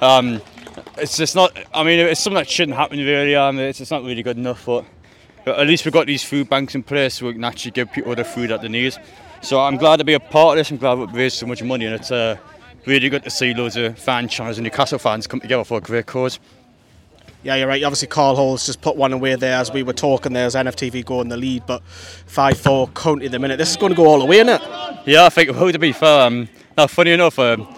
Um, 0.00 0.40
it's 0.96 1.18
just 1.18 1.34
not. 1.34 1.54
I 1.74 1.82
mean, 1.82 1.98
it's 1.98 2.22
something 2.22 2.38
that 2.38 2.48
shouldn't 2.48 2.78
happen 2.78 2.96
really. 2.98 3.36
Um, 3.36 3.58
it's, 3.58 3.82
it's 3.82 3.90
not 3.90 4.04
really 4.04 4.22
good 4.22 4.38
enough, 4.38 4.64
but, 4.64 4.86
but 5.44 5.58
at 5.58 5.66
least 5.66 5.84
we've 5.84 5.92
got 5.92 6.06
these 6.06 6.24
food 6.24 6.48
banks 6.48 6.74
in 6.74 6.82
place 6.82 7.16
so 7.16 7.26
we 7.26 7.34
can 7.34 7.44
actually 7.44 7.72
give 7.72 7.92
people 7.92 8.14
the 8.14 8.24
food 8.24 8.48
that 8.48 8.62
they 8.62 8.68
need. 8.68 8.96
So 9.44 9.60
I'm 9.60 9.76
glad 9.76 9.98
to 9.98 10.04
be 10.04 10.14
a 10.14 10.20
part 10.20 10.56
of 10.56 10.60
this. 10.60 10.70
I'm 10.70 10.78
glad 10.78 10.96
we've 10.98 11.12
raised 11.12 11.36
so 11.36 11.44
much 11.44 11.62
money, 11.62 11.84
and 11.84 11.94
it's 11.94 12.10
uh, 12.10 12.38
really 12.86 13.10
good 13.10 13.22
to 13.24 13.30
see 13.30 13.52
loads 13.52 13.76
of 13.76 13.98
fan 13.98 14.26
channels 14.26 14.56
and 14.56 14.64
Newcastle 14.64 14.98
fans 14.98 15.26
come 15.26 15.38
together 15.38 15.64
for 15.64 15.76
a 15.76 15.80
great 15.82 16.06
cause. 16.06 16.40
Yeah, 17.42 17.56
you're 17.56 17.68
right. 17.68 17.84
Obviously, 17.84 18.08
Carl 18.08 18.36
Hall's 18.36 18.64
just 18.64 18.80
put 18.80 18.96
one 18.96 19.12
away 19.12 19.34
there 19.34 19.58
as 19.58 19.70
we 19.70 19.82
were 19.82 19.92
talking. 19.92 20.32
There's 20.32 20.54
NFTV 20.54 21.04
going 21.04 21.28
the 21.28 21.36
lead, 21.36 21.64
but 21.66 21.84
5 21.84 22.58
4 22.58 22.88
currently 22.94 23.28
the 23.28 23.38
minute. 23.38 23.58
This 23.58 23.68
is 23.68 23.76
going 23.76 23.92
to 23.92 23.96
go 23.96 24.06
all 24.06 24.18
the 24.18 24.24
way, 24.24 24.38
isn't 24.38 24.48
it? 24.48 24.62
Yeah, 25.04 25.26
I 25.26 25.28
think 25.28 25.50
it 25.50 25.56
will 25.56 25.70
to 25.70 25.78
be 25.78 25.92
fair. 25.92 26.26
Um, 26.26 26.48
now, 26.78 26.86
funny 26.86 27.10
enough, 27.10 27.38
um, 27.38 27.68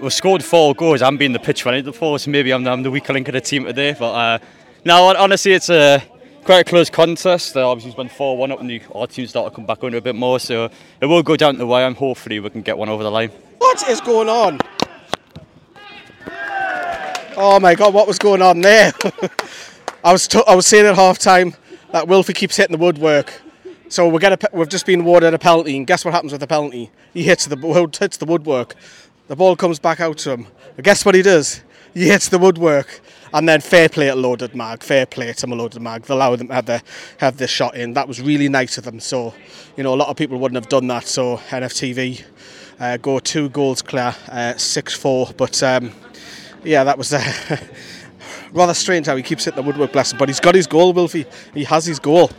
we've 0.00 0.14
scored 0.14 0.42
four 0.42 0.74
goals. 0.74 1.02
I'm 1.02 1.18
being 1.18 1.34
the 1.34 1.38
pitch 1.38 1.66
of 1.66 1.84
the 1.84 1.92
four, 1.92 2.18
so 2.18 2.30
maybe 2.30 2.50
I'm, 2.50 2.66
I'm 2.66 2.82
the 2.82 2.90
weaker 2.90 3.12
link 3.12 3.28
of 3.28 3.34
the 3.34 3.42
team 3.42 3.66
today. 3.66 3.94
But 3.98 4.14
uh, 4.14 4.38
no, 4.86 5.14
honestly, 5.14 5.52
it's 5.52 5.68
a 5.68 6.02
quite 6.44 6.60
a 6.60 6.64
close 6.64 6.90
contest. 6.90 7.56
Uh, 7.56 7.68
obviously, 7.68 7.96
been 7.96 8.08
4 8.08 8.36
1 8.36 8.52
up, 8.52 8.60
and 8.60 8.70
the, 8.70 8.82
our 8.94 9.06
team 9.06 9.26
start 9.26 9.52
to 9.52 9.56
come 9.56 9.66
back 9.66 9.82
under 9.82 9.98
a 9.98 10.00
bit 10.00 10.14
more, 10.14 10.40
so 10.40 10.70
it 11.00 11.06
will 11.06 11.22
go 11.22 11.36
down 11.36 11.54
to 11.54 11.58
the 11.58 11.66
wire, 11.66 11.86
and 11.86 11.96
hopefully, 11.96 12.40
we 12.40 12.50
can 12.50 12.62
get 12.62 12.76
one 12.76 12.88
over 12.88 13.02
the 13.02 13.10
line. 13.10 13.30
What 13.58 13.88
is 13.88 14.00
going 14.00 14.28
on? 14.28 14.60
Oh 17.36 17.58
my 17.60 17.74
god, 17.74 17.94
what 17.94 18.06
was 18.06 18.18
going 18.18 18.42
on 18.42 18.60
there? 18.60 18.92
I 20.04 20.12
was 20.12 20.28
t- 20.28 20.42
I 20.46 20.54
was 20.54 20.66
saying 20.66 20.86
at 20.86 20.94
half 20.94 21.18
time 21.18 21.54
that 21.92 22.06
Wilfie 22.06 22.34
keeps 22.34 22.56
hitting 22.56 22.76
the 22.76 22.82
woodwork. 22.82 23.40
So 23.88 24.08
we 24.08 24.18
get 24.18 24.32
a, 24.32 24.36
pe- 24.36 24.48
we've 24.52 24.68
just 24.68 24.86
been 24.86 25.00
awarded 25.00 25.34
a 25.34 25.38
penalty, 25.38 25.76
and 25.76 25.86
guess 25.86 26.04
what 26.04 26.12
happens 26.14 26.32
with 26.32 26.40
the 26.40 26.46
penalty? 26.46 26.90
He 27.12 27.22
hits 27.22 27.46
the 27.46 27.56
hits 27.98 28.16
the 28.16 28.24
woodwork. 28.24 28.74
The 29.28 29.36
ball 29.36 29.56
comes 29.56 29.78
back 29.78 30.00
out 30.00 30.18
to 30.18 30.32
him. 30.32 30.46
But 30.76 30.84
guess 30.84 31.04
what 31.04 31.14
he 31.14 31.22
does? 31.22 31.62
He 31.94 32.08
hits 32.08 32.28
the 32.28 32.38
woodwork, 32.38 33.00
and 33.32 33.48
then 33.48 33.60
fair 33.60 33.88
play 33.88 34.08
at 34.08 34.18
Loaded 34.18 34.54
Mag. 34.54 34.82
Fair 34.82 35.06
play 35.06 35.32
to 35.32 35.46
Loaded 35.46 35.82
Mag. 35.82 36.02
They 36.02 36.14
allow 36.14 36.36
them 36.36 36.48
to 36.48 36.54
have 36.54 36.66
the 36.66 36.82
have 37.18 37.50
shot 37.50 37.76
in. 37.76 37.94
That 37.94 38.08
was 38.08 38.20
really 38.20 38.48
nice 38.48 38.78
of 38.78 38.84
them. 38.84 39.00
So, 39.00 39.34
you 39.76 39.82
know, 39.82 39.94
a 39.94 39.96
lot 39.96 40.08
of 40.08 40.16
people 40.16 40.38
wouldn't 40.38 40.56
have 40.56 40.68
done 40.68 40.86
that. 40.88 41.06
So 41.06 41.36
NFTV 41.48 42.24
uh, 42.78 42.96
go 42.96 43.18
two 43.18 43.48
goals 43.50 43.82
clear, 43.82 44.14
uh, 44.28 44.54
six 44.56 44.94
four. 44.94 45.30
But 45.36 45.62
um, 45.62 45.92
yeah, 46.64 46.84
that 46.84 46.98
was. 46.98 47.12
Uh, 47.12 47.56
rather 48.52 48.74
strange 48.74 49.06
how 49.06 49.16
he 49.16 49.22
keeps 49.22 49.44
hitting 49.44 49.56
the 49.56 49.62
woodwork, 49.62 49.92
bless 49.92 50.12
him. 50.12 50.18
But 50.18 50.28
he's 50.28 50.40
got 50.40 50.54
his 50.54 50.66
goal, 50.66 50.92
Wilfie. 50.92 51.26
He 51.54 51.64
has 51.64 51.86
his 51.86 51.98
goal. 51.98 52.30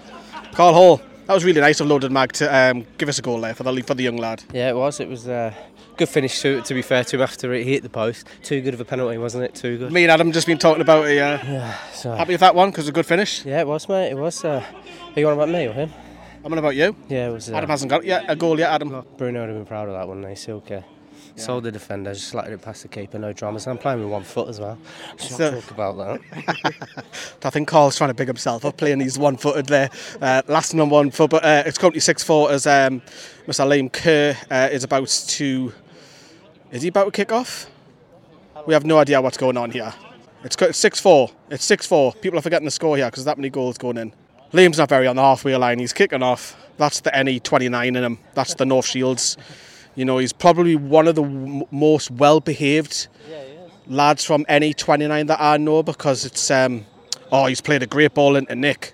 Carl 0.53 0.73
Hall, 0.73 1.01
that 1.31 1.35
was 1.35 1.45
really 1.45 1.61
nice 1.61 1.79
of 1.79 1.87
Loaded 1.87 2.11
Mag 2.11 2.33
to 2.33 2.53
um, 2.53 2.85
give 2.97 3.07
us 3.07 3.17
a 3.17 3.21
goal 3.21 3.39
there 3.39 3.55
for 3.55 3.63
the 3.63 3.81
for 3.83 3.93
the 3.93 4.03
young 4.03 4.17
lad. 4.17 4.43
Yeah, 4.51 4.69
it 4.69 4.75
was. 4.75 4.99
It 4.99 5.07
was 5.07 5.29
a 5.29 5.55
good 5.95 6.09
finish 6.09 6.41
to, 6.41 6.61
to 6.61 6.73
be 6.73 6.81
fair 6.81 7.05
to 7.05 7.15
him 7.15 7.21
after 7.21 7.53
he 7.53 7.63
hit 7.63 7.83
the 7.83 7.89
post. 7.89 8.27
Too 8.43 8.59
good 8.59 8.73
of 8.73 8.81
a 8.81 8.83
penalty, 8.85 9.17
wasn't 9.17 9.45
it? 9.45 9.55
Too 9.55 9.77
good. 9.77 9.93
Me 9.93 10.03
and 10.03 10.11
Adam 10.11 10.33
just 10.33 10.45
been 10.45 10.57
talking 10.57 10.81
about 10.81 11.07
it. 11.07 11.17
Uh, 11.19 11.39
Yeah, 11.45 11.77
so 11.93 12.11
happy 12.13 12.33
with 12.33 12.41
that 12.41 12.53
one 12.53 12.69
because 12.69 12.89
a 12.89 12.91
good 12.91 13.05
finish. 13.05 13.45
yeah, 13.45 13.61
it 13.61 13.67
was, 13.67 13.87
mate. 13.87 14.09
It 14.11 14.17
was. 14.17 14.43
Uh, 14.43 14.61
are 15.15 15.19
you 15.21 15.25
on 15.29 15.33
about 15.35 15.47
me 15.47 15.67
or 15.67 15.71
him? 15.71 15.89
I'm 16.43 16.51
on 16.51 16.57
about 16.59 16.75
you. 16.75 16.97
Yeah, 17.07 17.29
it 17.29 17.31
was. 17.31 17.49
Uh, 17.49 17.55
Adam 17.55 17.69
hasn't 17.69 17.89
got 17.89 18.03
yet. 18.03 18.25
A 18.27 18.35
goal 18.35 18.59
yet, 18.59 18.69
Adam. 18.69 19.05
Bruno 19.15 19.39
would 19.39 19.47
have 19.49 19.57
been 19.57 19.65
proud 19.65 19.87
of 19.87 19.93
that 19.93 20.09
one. 20.09 20.25
He's 20.27 20.49
okay. 20.49 20.83
Sold 21.35 21.63
the 21.63 21.71
defender, 21.71 22.13
just 22.13 22.27
slatted 22.27 22.53
it 22.53 22.61
past 22.61 22.83
the 22.83 22.87
keeper, 22.87 23.17
no 23.17 23.33
dramas. 23.33 23.65
I'm 23.67 23.77
playing 23.77 23.99
with 24.01 24.09
one 24.09 24.23
foot 24.23 24.49
as 24.49 24.59
well. 24.59 24.77
Let's 25.09 25.35
So- 25.35 25.51
talk 25.51 25.71
about 25.71 25.97
that. 25.97 26.85
I 27.43 27.49
think 27.49 27.67
Carl's 27.67 27.97
trying 27.97 28.09
to 28.09 28.13
big 28.13 28.27
himself 28.27 28.65
up, 28.65 28.77
playing 28.77 28.99
he's 28.99 29.17
one 29.17 29.37
footed 29.37 29.65
there. 29.67 29.89
Uh, 30.21 30.41
last 30.47 30.75
on 30.75 30.89
one 30.89 31.09
foot, 31.11 31.31
but 31.31 31.43
uh, 31.43 31.63
it's 31.65 31.77
currently 31.77 31.99
6 32.01 32.23
4 32.23 32.51
as 32.51 32.67
um, 32.67 33.01
Mr. 33.47 33.65
Liam 33.65 33.91
Kerr 33.91 34.35
uh, 34.49 34.69
is 34.71 34.83
about 34.83 35.07
to. 35.07 35.73
Is 36.71 36.81
he 36.83 36.89
about 36.89 37.05
to 37.05 37.11
kick 37.11 37.31
off? 37.31 37.67
We 38.67 38.73
have 38.73 38.85
no 38.85 38.99
idea 38.99 39.21
what's 39.21 39.37
going 39.37 39.57
on 39.57 39.71
here. 39.71 39.93
It's 40.43 40.55
6 40.77 40.99
4. 40.99 41.29
It's 41.49 41.65
6 41.65 41.85
4. 41.87 42.13
People 42.13 42.39
are 42.39 42.41
forgetting 42.41 42.65
the 42.65 42.71
score 42.71 42.97
here 42.97 43.07
because 43.07 43.25
that 43.25 43.37
many 43.37 43.49
goals 43.49 43.77
going 43.77 43.97
in. 43.97 44.13
Liam's 44.53 44.77
not 44.77 44.89
very 44.89 45.07
on 45.07 45.15
the 45.15 45.21
halfway 45.21 45.55
line. 45.55 45.79
He's 45.79 45.93
kicking 45.93 46.21
off. 46.23 46.57
That's 46.77 46.99
the 47.01 47.11
NE 47.23 47.39
29 47.39 47.95
in 47.95 48.03
him. 48.03 48.19
That's 48.33 48.53
the 48.55 48.65
North 48.65 48.85
Shields. 48.85 49.37
You 49.95 50.05
know, 50.05 50.17
he's 50.19 50.33
probably 50.33 50.75
one 50.75 51.07
of 51.07 51.15
the 51.15 51.23
w- 51.23 51.67
most 51.71 52.11
well 52.11 52.39
behaved 52.39 53.07
lads 53.87 54.23
from 54.23 54.45
NE 54.49 54.73
29 54.73 55.27
that 55.27 55.41
I 55.41 55.57
know 55.57 55.83
because 55.83 56.25
it's. 56.25 56.49
Um, 56.49 56.85
oh, 57.31 57.45
he's 57.47 57.61
played 57.61 57.83
a 57.83 57.87
great 57.87 58.13
ball 58.13 58.35
into 58.35 58.55
Nick. 58.55 58.93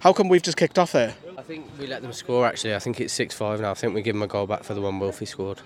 How 0.00 0.12
come 0.12 0.28
we've 0.28 0.42
just 0.42 0.56
kicked 0.56 0.78
off 0.78 0.92
there? 0.92 1.14
I 1.36 1.42
think 1.42 1.66
we 1.78 1.86
let 1.86 2.02
them 2.02 2.12
score 2.12 2.46
actually. 2.46 2.74
I 2.74 2.78
think 2.78 3.00
it's 3.00 3.12
6 3.14 3.34
5 3.34 3.60
now. 3.60 3.70
I 3.70 3.74
think 3.74 3.94
we 3.94 4.02
give 4.02 4.14
them 4.14 4.22
a 4.22 4.26
goal 4.26 4.46
back 4.46 4.64
for 4.64 4.74
the 4.74 4.80
one 4.80 5.00
Wilfie 5.00 5.26
scored. 5.26 5.60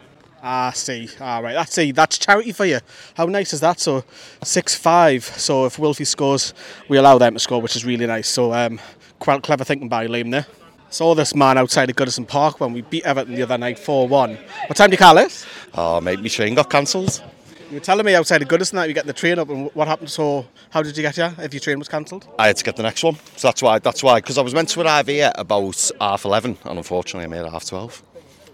Ah, 0.44 0.72
see. 0.74 1.08
All 1.20 1.40
right, 1.40 1.52
that's 1.52 1.72
see. 1.72 1.92
That's 1.92 2.18
charity 2.18 2.50
for 2.50 2.64
you. 2.64 2.80
How 3.14 3.26
nice 3.26 3.52
is 3.52 3.60
that? 3.60 3.78
So, 3.78 4.02
six 4.42 4.74
five. 4.74 5.22
So 5.22 5.66
if 5.66 5.76
Wilfie 5.76 6.04
scores, 6.06 6.52
we 6.88 6.96
allow 6.96 7.16
them 7.18 7.34
to 7.34 7.38
score, 7.38 7.62
which 7.62 7.76
is 7.76 7.84
really 7.84 8.06
nice. 8.06 8.28
So, 8.28 8.52
um, 8.52 8.80
quite 9.20 9.40
clever 9.44 9.62
thinking 9.62 9.88
by 9.88 10.08
Liam 10.08 10.32
there. 10.32 10.46
Saw 10.92 11.14
this 11.14 11.34
man 11.34 11.56
outside 11.56 11.88
of 11.88 11.96
Goodison 11.96 12.28
Park 12.28 12.60
when 12.60 12.74
we 12.74 12.82
beat 12.82 13.04
Everton 13.04 13.34
the 13.34 13.42
other 13.42 13.56
night, 13.56 13.78
four 13.78 14.06
one. 14.06 14.36
What 14.66 14.76
time 14.76 14.90
do 14.90 14.94
you 14.94 14.98
call 14.98 15.16
it? 15.16 15.46
Oh, 15.72 16.02
mate, 16.02 16.20
my 16.20 16.28
train 16.28 16.54
got 16.54 16.68
cancelled. 16.68 17.24
You 17.70 17.76
were 17.78 17.80
telling 17.80 18.04
me 18.04 18.14
outside 18.14 18.42
of 18.42 18.48
Goodison 18.48 18.72
that 18.72 18.88
you 18.88 18.94
get 18.94 19.06
the 19.06 19.14
train 19.14 19.38
up, 19.38 19.48
and 19.48 19.70
what 19.72 19.88
happened? 19.88 20.10
So, 20.10 20.46
how 20.68 20.82
did 20.82 20.94
you 20.94 21.02
get 21.02 21.16
here 21.16 21.34
if 21.38 21.54
your 21.54 21.60
train 21.60 21.78
was 21.78 21.88
cancelled? 21.88 22.28
I 22.38 22.48
had 22.48 22.58
to 22.58 22.64
get 22.64 22.76
the 22.76 22.82
next 22.82 23.02
one, 23.02 23.14
so 23.36 23.48
that's 23.48 23.62
why. 23.62 23.78
That's 23.78 24.02
why, 24.02 24.18
because 24.18 24.36
I 24.36 24.42
was 24.42 24.52
meant 24.52 24.68
to 24.68 24.82
arrive 24.82 25.06
here 25.06 25.32
about 25.36 25.90
half 25.98 26.26
eleven, 26.26 26.58
and 26.64 26.76
unfortunately, 26.76 27.24
I 27.24 27.28
made 27.28 27.46
it 27.46 27.50
half 27.50 27.64
twelve. 27.64 28.02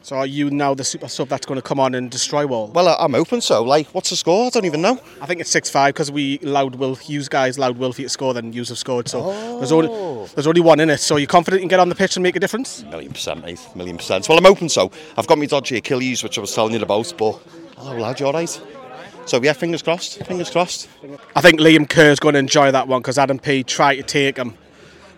So, 0.09 0.17
are 0.17 0.25
you 0.25 0.49
now 0.49 0.73
the 0.73 0.85
super 0.85 1.07
sub 1.07 1.29
that's 1.29 1.45
going 1.45 1.61
to 1.61 1.63
come 1.63 1.79
on 1.79 1.95
and 1.95 2.11
destroy 2.11 2.47
Wall? 2.47 2.69
Well, 2.69 2.97
I'm 2.99 3.15
open. 3.15 3.43
So, 3.43 3.63
like, 3.63 3.89
what's 3.89 4.09
the 4.09 4.17
score? 4.17 4.47
I 4.47 4.49
don't 4.49 4.65
even 4.65 4.81
know. 4.81 4.99
I 5.21 5.27
think 5.27 5.39
it's 5.43 5.51
six 5.51 5.69
five 5.69 5.93
because 5.93 6.11
we 6.11 6.39
allowed 6.43 6.77
Will 6.77 6.99
use 7.05 7.29
guys 7.29 7.59
allowed 7.59 7.77
Wilfie 7.77 8.05
to 8.05 8.09
score, 8.09 8.33
then 8.33 8.51
Hughes 8.51 8.71
have 8.71 8.79
scored. 8.79 9.07
So 9.07 9.59
there's 9.59 9.71
only 9.71 9.91
oh. 9.93 10.27
there's 10.35 10.47
only 10.47 10.63
one 10.63 10.81
in 10.81 10.89
it. 10.89 10.97
So 10.97 11.19
you're 11.19 11.27
confident 11.27 11.61
you 11.61 11.65
can 11.65 11.77
get 11.77 11.81
on 11.81 11.91
the 11.91 11.95
pitch 11.95 12.17
and 12.17 12.23
make 12.23 12.37
a 12.37 12.41
difference? 12.41 12.85
Million 12.85 13.13
percent, 13.13 13.45
mate. 13.45 13.61
Million 13.75 13.99
percent. 13.99 14.27
Well, 14.31 14.39
I'm 14.39 14.47
open. 14.47 14.71
So, 14.71 14.91
I've 15.19 15.27
got 15.27 15.37
my 15.37 15.45
dodgy 15.45 15.77
Achilles, 15.77 16.23
which 16.23 16.39
I 16.39 16.41
was 16.41 16.55
telling 16.55 16.73
you 16.73 16.81
about. 16.81 17.13
But, 17.19 17.39
oh, 17.77 17.93
lad, 17.99 18.19
you're 18.19 18.29
all 18.29 18.33
right. 18.33 18.61
So, 19.27 19.43
yeah, 19.43 19.53
fingers 19.53 19.83
crossed. 19.83 20.25
Fingers 20.25 20.49
crossed. 20.49 20.89
I 21.37 21.43
think 21.43 21.61
Liam 21.61 21.87
Kerr's 21.87 22.19
going 22.19 22.33
to 22.33 22.39
enjoy 22.39 22.71
that 22.71 22.89
one 22.89 23.03
because 23.03 23.19
Adam 23.19 23.39
P 23.39 23.63
tried 23.63 23.97
to 23.97 24.03
take 24.05 24.39
him. 24.39 24.57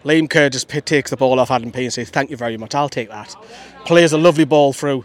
Liam 0.04 0.30
Kerr 0.30 0.48
just 0.48 0.68
p- 0.68 0.80
takes 0.80 1.10
the 1.10 1.16
ball 1.16 1.38
off 1.38 1.50
Adam 1.50 1.70
P 1.72 1.84
and 1.84 1.92
says, 1.92 2.08
"Thank 2.08 2.30
you 2.30 2.36
very 2.36 2.56
much. 2.56 2.74
I'll 2.74 2.88
take 2.88 3.10
that." 3.10 3.36
Plays 3.84 4.12
a 4.12 4.18
lovely 4.18 4.44
ball 4.44 4.72
through 4.72 5.04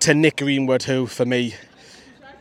to 0.00 0.14
Nick 0.14 0.38
Greenwood, 0.38 0.82
who 0.84 1.06
for 1.06 1.24
me 1.24 1.54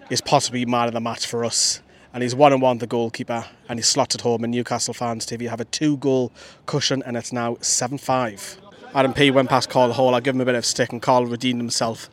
is 0.10 0.20
possibly 0.20 0.66
man 0.66 0.88
of 0.88 0.94
the 0.94 1.00
match 1.00 1.28
for 1.28 1.46
us. 1.46 1.82
And 2.14 2.24
he's 2.24 2.36
one 2.36 2.52
and 2.52 2.62
one 2.62 2.80
the 2.80 2.88
goalkeeper, 2.88 3.46
and 3.70 3.80
he's 3.80 3.88
slotted 3.88 4.22
home. 4.22 4.44
And 4.44 4.52
Newcastle 4.52 4.94
fans, 4.94 5.26
TV 5.26 5.48
have 5.48 5.62
a 5.62 5.66
two-goal 5.66 6.32
cushion, 6.66 7.02
and 7.06 7.16
it's 7.16 7.32
now 7.32 7.58
seven-five. 7.62 8.58
Adam 8.94 9.14
P 9.14 9.32
went 9.32 9.48
past 9.48 9.70
Carl 9.70 9.94
Hall. 9.94 10.14
I 10.14 10.20
give 10.20 10.36
him 10.36 10.42
a 10.42 10.46
bit 10.46 10.56
of 10.56 10.66
stick, 10.66 10.92
and 10.92 11.02
Carl 11.02 11.26
redeemed 11.26 11.62
himself, 11.62 12.10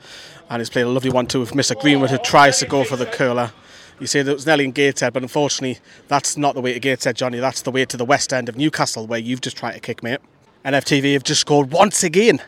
and 0.49 0.61
he's 0.61 0.71
played 0.71 0.83
a 0.83 0.89
lovely 0.89 1.11
one 1.11 1.27
too 1.27 1.41
with 1.41 1.53
Mr. 1.53 1.77
Greenwood, 1.81 2.11
who 2.11 2.19
tries 2.19 2.59
to 2.59 2.67
go 2.67 2.85
for 2.85 2.95
the 2.95 3.07
curler. 3.07 3.51
You 4.01 4.07
say 4.07 4.23
that 4.23 4.31
it 4.31 4.35
was 4.35 4.47
Nelly 4.47 4.65
and 4.65 4.75
Gateshead, 4.75 5.13
but 5.13 5.23
unfortunately, 5.23 5.81
that's 6.07 6.37
not 6.37 6.55
the 6.55 6.61
way 6.61 6.73
to 6.73 6.79
Gateshead, 6.79 7.17
Johnny. 7.17 7.41
That's 7.41 7.63
the 7.63 7.73
way 7.73 7.85
to 7.85 7.97
the 7.97 8.05
west 8.05 8.33
end 8.33 8.49
of 8.49 8.57
Newcastle, 8.57 9.09
where 9.09 9.19
you've 9.19 9.41
just 9.41 9.57
tried 9.57 9.73
to 9.73 9.81
kick, 9.81 10.05
mate. 10.05 10.21
NFTV 10.65 11.15
have 11.15 11.25
just 11.25 11.41
scored 11.41 11.73
once 11.73 12.05
again. 12.05 12.41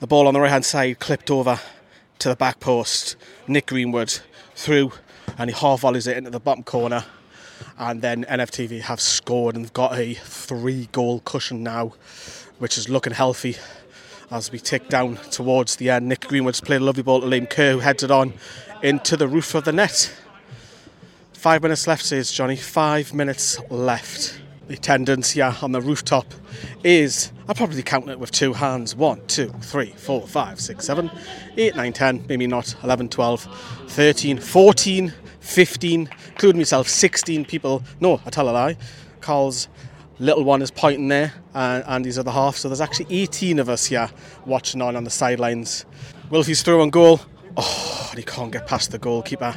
The 0.00 0.06
ball 0.06 0.26
on 0.26 0.34
the 0.34 0.40
right 0.40 0.50
hand 0.50 0.66
side 0.66 0.98
clipped 0.98 1.30
over 1.30 1.58
to 2.18 2.28
the 2.28 2.36
back 2.36 2.60
post. 2.60 3.16
Nick 3.46 3.66
Greenwood 3.66 4.20
through, 4.54 4.92
and 5.38 5.48
he 5.48 5.56
half 5.56 5.80
volleys 5.80 6.06
it 6.06 6.18
into 6.18 6.30
the 6.30 6.40
bottom 6.40 6.64
corner. 6.64 7.04
And 7.78 8.02
then 8.02 8.24
NFTV 8.24 8.82
have 8.82 9.00
scored 9.00 9.56
and 9.56 9.72
got 9.72 9.98
a 9.98 10.14
three 10.14 10.88
goal 10.92 11.20
cushion 11.20 11.62
now, 11.62 11.94
which 12.58 12.76
is 12.76 12.90
looking 12.90 13.14
healthy 13.14 13.56
as 14.30 14.52
we 14.52 14.58
tick 14.58 14.88
down 14.88 15.16
towards 15.30 15.76
the 15.76 15.88
end. 15.88 16.08
Nick 16.08 16.28
Greenwood's 16.28 16.60
played 16.60 16.82
a 16.82 16.84
lovely 16.84 17.02
ball 17.02 17.22
to 17.22 17.26
Liam 17.26 17.48
Kerr, 17.48 17.72
who 17.72 17.78
heads 17.78 18.02
it 18.02 18.10
on 18.10 18.34
into 18.82 19.16
the 19.16 19.26
roof 19.26 19.54
of 19.54 19.64
the 19.64 19.72
net. 19.72 20.12
Five 21.38 21.62
minutes 21.62 21.86
left, 21.86 22.04
says 22.04 22.32
Johnny. 22.32 22.56
Five 22.56 23.14
minutes 23.14 23.60
left. 23.70 24.40
The 24.66 24.74
attendance 24.74 25.30
here 25.30 25.54
on 25.62 25.70
the 25.70 25.80
rooftop 25.80 26.26
is, 26.82 27.30
I'll 27.46 27.54
probably 27.54 27.80
count 27.84 28.10
it 28.10 28.18
with 28.18 28.32
two 28.32 28.54
hands. 28.54 28.96
One, 28.96 29.24
two, 29.28 29.50
three, 29.60 29.92
four, 29.92 30.26
five, 30.26 30.58
six, 30.58 30.84
seven, 30.84 31.08
eight, 31.56 31.76
nine, 31.76 31.92
ten, 31.92 32.26
maybe 32.28 32.48
not, 32.48 32.74
11, 32.82 33.10
12, 33.10 33.86
13, 33.86 34.38
14, 34.40 35.14
15, 35.38 36.10
including 36.26 36.58
myself, 36.58 36.88
16 36.88 37.44
people. 37.44 37.84
No, 38.00 38.20
I 38.26 38.30
tell 38.30 38.48
a 38.48 38.50
lie. 38.50 38.76
Carl's 39.20 39.68
little 40.18 40.42
one 40.42 40.60
is 40.60 40.72
pointing 40.72 41.06
there, 41.06 41.34
and 41.54 41.84
Andy's 41.84 42.18
other 42.18 42.32
half. 42.32 42.56
So 42.56 42.68
there's 42.68 42.80
actually 42.80 43.06
18 43.10 43.60
of 43.60 43.68
us 43.68 43.86
here 43.86 44.10
watching 44.44 44.82
on 44.82 44.96
on 44.96 45.04
the 45.04 45.10
sidelines. 45.10 45.86
Wilfie's 46.30 46.62
through 46.62 46.82
on 46.82 46.90
goal. 46.90 47.20
Oh, 47.56 48.08
and 48.10 48.18
he 48.18 48.24
can't 48.24 48.50
get 48.50 48.66
past 48.66 48.90
the 48.90 48.98
goalkeeper. 48.98 49.54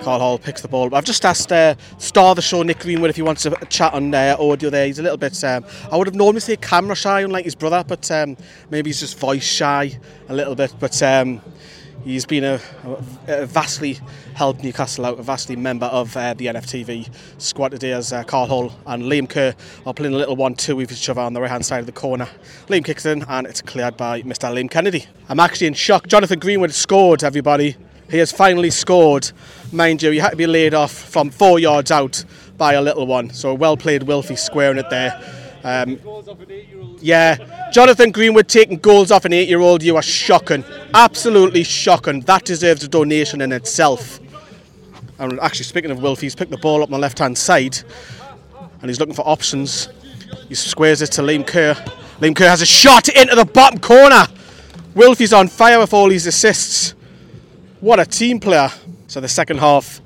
Carl 0.00 0.20
Hall 0.20 0.38
picks 0.38 0.62
the 0.62 0.68
ball. 0.68 0.94
I've 0.94 1.04
just 1.04 1.24
asked 1.24 1.52
uh, 1.52 1.74
star 1.98 2.30
of 2.30 2.36
the 2.36 2.42
show 2.42 2.62
Nick 2.62 2.80
Greenwood 2.80 3.10
if 3.10 3.16
he 3.16 3.22
wants 3.22 3.42
to 3.42 3.50
chat 3.68 3.92
on 3.92 4.14
uh, 4.14 4.36
audio 4.38 4.70
there. 4.70 4.86
He's 4.86 4.98
a 4.98 5.02
little 5.02 5.18
bit. 5.18 5.42
Um, 5.44 5.64
I 5.92 5.96
would 5.96 6.06
have 6.06 6.14
normally 6.14 6.40
say 6.40 6.56
camera 6.56 6.96
shy, 6.96 7.20
unlike 7.20 7.44
his 7.44 7.54
brother, 7.54 7.84
but 7.86 8.10
um, 8.10 8.36
maybe 8.70 8.88
he's 8.88 9.00
just 9.00 9.18
voice 9.18 9.44
shy 9.44 9.98
a 10.28 10.34
little 10.34 10.54
bit. 10.54 10.74
But 10.80 11.02
um, 11.02 11.42
he's 12.02 12.24
been 12.24 12.44
a, 12.44 12.60
a 13.28 13.44
vastly 13.44 13.98
helped 14.34 14.62
Newcastle 14.62 15.04
out, 15.04 15.18
a 15.18 15.22
vastly 15.22 15.56
member 15.56 15.86
of 15.86 16.16
uh, 16.16 16.32
the 16.34 16.46
NFTV 16.46 17.10
squad 17.38 17.72
today 17.72 17.92
as 17.92 18.12
uh, 18.12 18.24
Carl 18.24 18.46
Hall 18.46 18.72
and 18.86 19.02
Liam 19.02 19.28
Kerr 19.28 19.54
are 19.84 19.94
playing 19.94 20.14
a 20.14 20.16
little 20.16 20.36
one-two 20.36 20.76
with 20.76 20.92
each 20.92 21.08
other 21.10 21.20
on 21.20 21.34
the 21.34 21.40
right-hand 21.42 21.66
side 21.66 21.80
of 21.80 21.86
the 21.86 21.92
corner. 21.92 22.28
Liam 22.68 22.84
kicks 22.84 23.04
in 23.04 23.22
and 23.28 23.46
it's 23.46 23.60
cleared 23.60 23.98
by 23.98 24.22
Mr. 24.22 24.50
Liam 24.52 24.70
Kennedy. 24.70 25.06
I'm 25.28 25.40
actually 25.40 25.66
in 25.66 25.74
shock. 25.74 26.06
Jonathan 26.06 26.38
Greenwood 26.38 26.72
scored, 26.72 27.22
everybody. 27.22 27.76
He 28.10 28.18
has 28.18 28.32
finally 28.32 28.70
scored. 28.70 29.30
Mind 29.72 30.02
you, 30.02 30.10
he 30.10 30.18
had 30.18 30.30
to 30.30 30.36
be 30.36 30.46
laid 30.46 30.74
off 30.74 30.92
from 30.92 31.30
four 31.30 31.58
yards 31.58 31.90
out 31.90 32.24
by 32.58 32.74
a 32.74 32.82
little 32.82 33.06
one. 33.06 33.30
So 33.30 33.54
well 33.54 33.76
played, 33.76 34.02
Wilfie, 34.02 34.38
squaring 34.38 34.78
it 34.78 34.90
there. 34.90 35.20
Um, 35.62 35.98
yeah, 37.00 37.70
Jonathan 37.70 38.10
Greenwood 38.10 38.48
taking 38.48 38.78
goals 38.78 39.10
off 39.10 39.24
an 39.24 39.32
eight-year-old. 39.32 39.82
You 39.82 39.96
are 39.96 40.02
shocking, 40.02 40.64
absolutely 40.94 41.62
shocking. 41.62 42.20
That 42.22 42.44
deserves 42.44 42.82
a 42.82 42.88
donation 42.88 43.40
in 43.40 43.52
itself. 43.52 44.18
And 45.18 45.38
actually, 45.40 45.66
speaking 45.66 45.90
of 45.90 45.98
Wilfie, 45.98 46.22
he's 46.22 46.34
picked 46.34 46.50
the 46.50 46.56
ball 46.56 46.82
up 46.82 46.88
on 46.88 46.92
the 46.92 46.98
left-hand 46.98 47.36
side, 47.36 47.78
and 48.80 48.88
he's 48.88 48.98
looking 48.98 49.14
for 49.14 49.26
options. 49.28 49.88
He 50.48 50.54
squares 50.54 51.02
it 51.02 51.12
to 51.12 51.22
Liam 51.22 51.46
Kerr. 51.46 51.74
Liam 52.20 52.34
Kerr 52.34 52.48
has 52.48 52.62
a 52.62 52.66
shot 52.66 53.08
into 53.08 53.34
the 53.34 53.44
bottom 53.44 53.78
corner. 53.78 54.26
Wilfie's 54.94 55.32
on 55.32 55.48
fire 55.48 55.78
with 55.78 55.92
all 55.92 56.08
his 56.10 56.26
assists. 56.26 56.94
What 57.80 57.98
a 57.98 58.04
team 58.04 58.40
player. 58.40 58.68
So 59.06 59.22
the 59.22 59.28
second 59.28 59.56
half, 59.56 60.02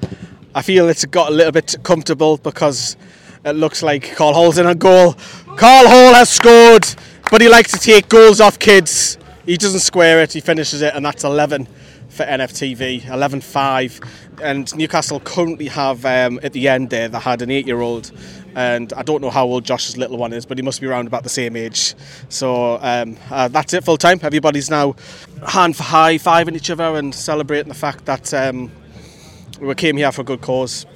I 0.54 0.62
feel 0.62 0.88
it's 0.88 1.04
got 1.06 1.32
a 1.32 1.34
little 1.34 1.50
bit 1.50 1.74
comfortable 1.82 2.36
because 2.36 2.96
it 3.44 3.56
looks 3.56 3.82
like 3.82 4.14
Carl 4.14 4.32
Hall's 4.32 4.58
in 4.58 4.66
a 4.66 4.76
goal. 4.76 5.14
Carl 5.56 5.88
Hall 5.88 6.14
has 6.14 6.30
scored, 6.30 6.86
but 7.32 7.40
he 7.40 7.48
likes 7.48 7.72
to 7.72 7.78
take 7.78 8.08
goals 8.08 8.40
off 8.40 8.60
kids. 8.60 9.18
He 9.44 9.56
doesn't 9.56 9.80
square 9.80 10.22
it, 10.22 10.32
he 10.32 10.40
finishes 10.40 10.82
it, 10.82 10.94
and 10.94 11.04
that's 11.04 11.24
11 11.24 11.66
for 12.10 12.24
NFTV, 12.24 13.10
11 13.10 13.40
5. 13.40 14.00
And 14.42 14.74
Newcastle 14.76 15.20
currently 15.20 15.68
have, 15.68 16.04
um, 16.04 16.40
at 16.42 16.52
the 16.52 16.68
end 16.68 16.90
there, 16.90 17.08
they 17.08 17.18
had 17.18 17.42
an 17.42 17.50
eight 17.50 17.66
year 17.66 17.80
old. 17.80 18.10
And 18.54 18.92
I 18.92 19.02
don't 19.02 19.20
know 19.20 19.30
how 19.30 19.46
old 19.46 19.64
Josh's 19.64 19.96
little 19.96 20.16
one 20.16 20.32
is, 20.32 20.46
but 20.46 20.58
he 20.58 20.62
must 20.62 20.80
be 20.80 20.86
around 20.86 21.06
about 21.06 21.22
the 21.22 21.28
same 21.28 21.56
age. 21.56 21.94
So 22.28 22.78
um, 22.80 23.16
uh, 23.30 23.48
that's 23.48 23.74
it, 23.74 23.84
full 23.84 23.96
time. 23.96 24.20
Everybody's 24.22 24.70
now 24.70 24.94
hand 25.46 25.76
for 25.76 25.82
high 25.82 26.16
fiving 26.16 26.54
each 26.54 26.70
other 26.70 26.96
and 26.96 27.14
celebrating 27.14 27.68
the 27.68 27.74
fact 27.74 28.04
that 28.04 28.32
um, 28.32 28.70
we 29.60 29.74
came 29.74 29.96
here 29.96 30.12
for 30.12 30.20
a 30.20 30.24
good 30.24 30.40
cause, 30.40 30.86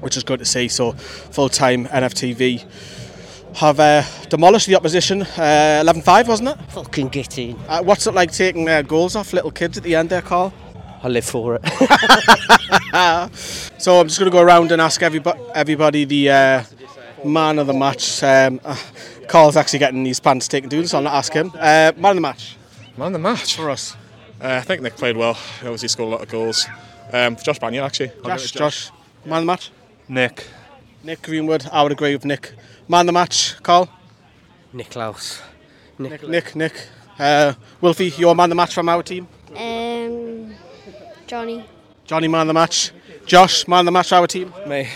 which 0.00 0.16
is 0.16 0.22
good 0.22 0.38
to 0.38 0.44
see. 0.44 0.68
So, 0.68 0.92
full 0.92 1.48
time 1.48 1.86
NFTV 1.86 2.64
have 3.56 3.78
uh, 3.78 4.02
demolished 4.28 4.66
the 4.66 4.76
opposition. 4.76 5.22
Uh, 5.22 5.78
11 5.82 6.02
5, 6.02 6.28
wasn't 6.28 6.48
it? 6.50 6.58
Fucking 6.72 7.08
get 7.08 7.38
in. 7.38 7.56
Uh, 7.68 7.82
what's 7.82 8.06
it 8.06 8.14
like 8.14 8.32
taking 8.32 8.68
uh, 8.68 8.82
goals 8.82 9.16
off 9.16 9.32
little 9.32 9.50
kids 9.50 9.76
at 9.76 9.84
the 9.84 9.94
end 9.94 10.10
there, 10.10 10.22
Carl? 10.22 10.52
I 11.04 11.08
live 11.08 11.26
for 11.26 11.60
it. 11.60 11.66
so 13.78 14.00
I'm 14.00 14.08
just 14.08 14.18
going 14.18 14.30
to 14.30 14.30
go 14.30 14.40
around 14.40 14.72
and 14.72 14.80
ask 14.80 15.02
everybody, 15.02 15.38
everybody 15.54 16.06
the 16.06 16.30
uh, 16.30 16.64
man 17.22 17.58
of 17.58 17.66
the 17.66 17.74
match. 17.74 18.22
Um, 18.22 18.58
uh, 18.64 18.74
Carl's 19.28 19.58
actually 19.58 19.80
getting 19.80 20.06
his 20.06 20.18
pants 20.18 20.48
taken 20.48 20.70
down, 20.70 20.86
so 20.86 20.96
I'll 20.96 21.04
not 21.04 21.12
ask 21.12 21.30
him. 21.30 21.52
Uh, 21.54 21.92
man 21.98 22.12
of 22.12 22.14
the 22.14 22.20
match. 22.22 22.56
Man 22.96 23.08
of 23.08 23.12
the 23.12 23.18
match 23.18 23.54
for 23.54 23.68
us. 23.68 23.94
Uh, 24.40 24.54
I 24.54 24.62
think 24.62 24.80
Nick 24.80 24.96
played 24.96 25.18
well. 25.18 25.34
He 25.34 25.66
obviously 25.66 25.88
scored 25.88 26.08
a 26.08 26.12
lot 26.12 26.22
of 26.22 26.30
goals. 26.30 26.66
Um, 27.12 27.36
Josh 27.36 27.58
Banyard 27.58 27.84
actually. 27.84 28.10
Josh, 28.24 28.52
Josh, 28.52 28.90
man 29.26 29.40
of 29.40 29.42
the 29.42 29.46
match. 29.46 29.70
Nick. 30.08 30.46
Nick 31.02 31.20
Greenwood. 31.20 31.68
I 31.70 31.82
would 31.82 31.92
agree 31.92 32.14
with 32.14 32.24
Nick. 32.24 32.54
Man 32.88 33.00
of 33.00 33.06
the 33.08 33.12
match. 33.12 33.62
Carl. 33.62 33.90
Niklaus. 34.72 35.42
Nick. 35.98 36.22
Nick. 36.22 36.30
Nick. 36.30 36.56
Nick. 36.56 36.88
Uh, 37.18 37.52
Wilfie, 37.82 38.18
your 38.18 38.34
man 38.34 38.44
of 38.44 38.50
the 38.50 38.54
match 38.54 38.72
from 38.72 38.88
our 38.88 39.02
team. 39.02 39.28
Um, 39.54 40.53
Johnny. 41.26 41.64
Johnny, 42.04 42.28
man 42.28 42.42
of 42.42 42.48
the 42.48 42.54
match. 42.54 42.92
Josh, 43.26 43.66
man 43.66 43.80
of 43.80 43.86
the 43.86 43.92
match 43.92 44.08
for 44.08 44.16
our 44.16 44.26
team. 44.26 44.52
Me. 44.66 44.88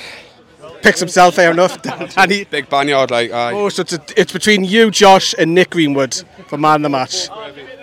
Picks 0.83 1.01
himself, 1.01 1.35
fair 1.35 1.51
enough. 1.51 1.81
Danny. 2.15 2.45
Big 2.45 2.69
Banyard, 2.69 3.11
like, 3.11 3.31
aye. 3.31 3.53
Oh, 3.53 3.69
so 3.69 3.83
it's, 3.83 3.95
a, 3.95 4.01
it's 4.17 4.33
between 4.33 4.65
you, 4.65 4.91
Josh, 4.91 5.35
and 5.39 5.55
Nick 5.55 5.71
Greenwood 5.71 6.15
for 6.47 6.59
man 6.59 6.77
of 6.77 6.83
the 6.83 6.89
match. 6.91 7.29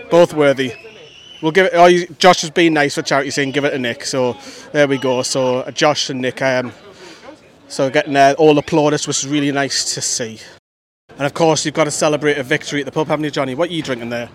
Both 0.09 0.33
worthy. 0.33 0.73
We'll 1.41 1.51
give 1.51 1.67
it. 1.67 1.73
Oh, 1.75 1.85
you, 1.85 2.07
Josh 2.19 2.41
has 2.41 2.51
been 2.51 2.73
nice 2.73 2.95
for 2.95 3.01
charity, 3.01 3.31
saying 3.31 3.51
give 3.51 3.65
it 3.65 3.71
to 3.71 3.79
Nick. 3.79 4.05
So 4.05 4.37
there 4.71 4.87
we 4.87 4.97
go. 4.97 5.21
So 5.23 5.59
uh, 5.59 5.71
Josh 5.71 6.09
and 6.09 6.21
Nick. 6.21 6.41
Um, 6.41 6.71
so 7.67 7.89
getting 7.89 8.15
uh, 8.15 8.35
all 8.37 8.53
the 8.53 8.61
plaudits, 8.61 9.07
which 9.07 9.23
is 9.23 9.27
really 9.27 9.51
nice 9.51 9.93
to 9.95 10.01
see. 10.01 10.39
And 11.09 11.25
of 11.25 11.33
course, 11.33 11.65
you've 11.65 11.75
got 11.75 11.85
to 11.85 11.91
celebrate 11.91 12.37
a 12.37 12.43
victory 12.43 12.79
at 12.81 12.85
the 12.85 12.91
pub, 12.91 13.07
haven't 13.07 13.25
you, 13.25 13.31
Johnny? 13.31 13.55
What 13.55 13.69
are 13.69 13.73
you 13.73 13.81
drinking 13.81 14.09
there? 14.09 14.29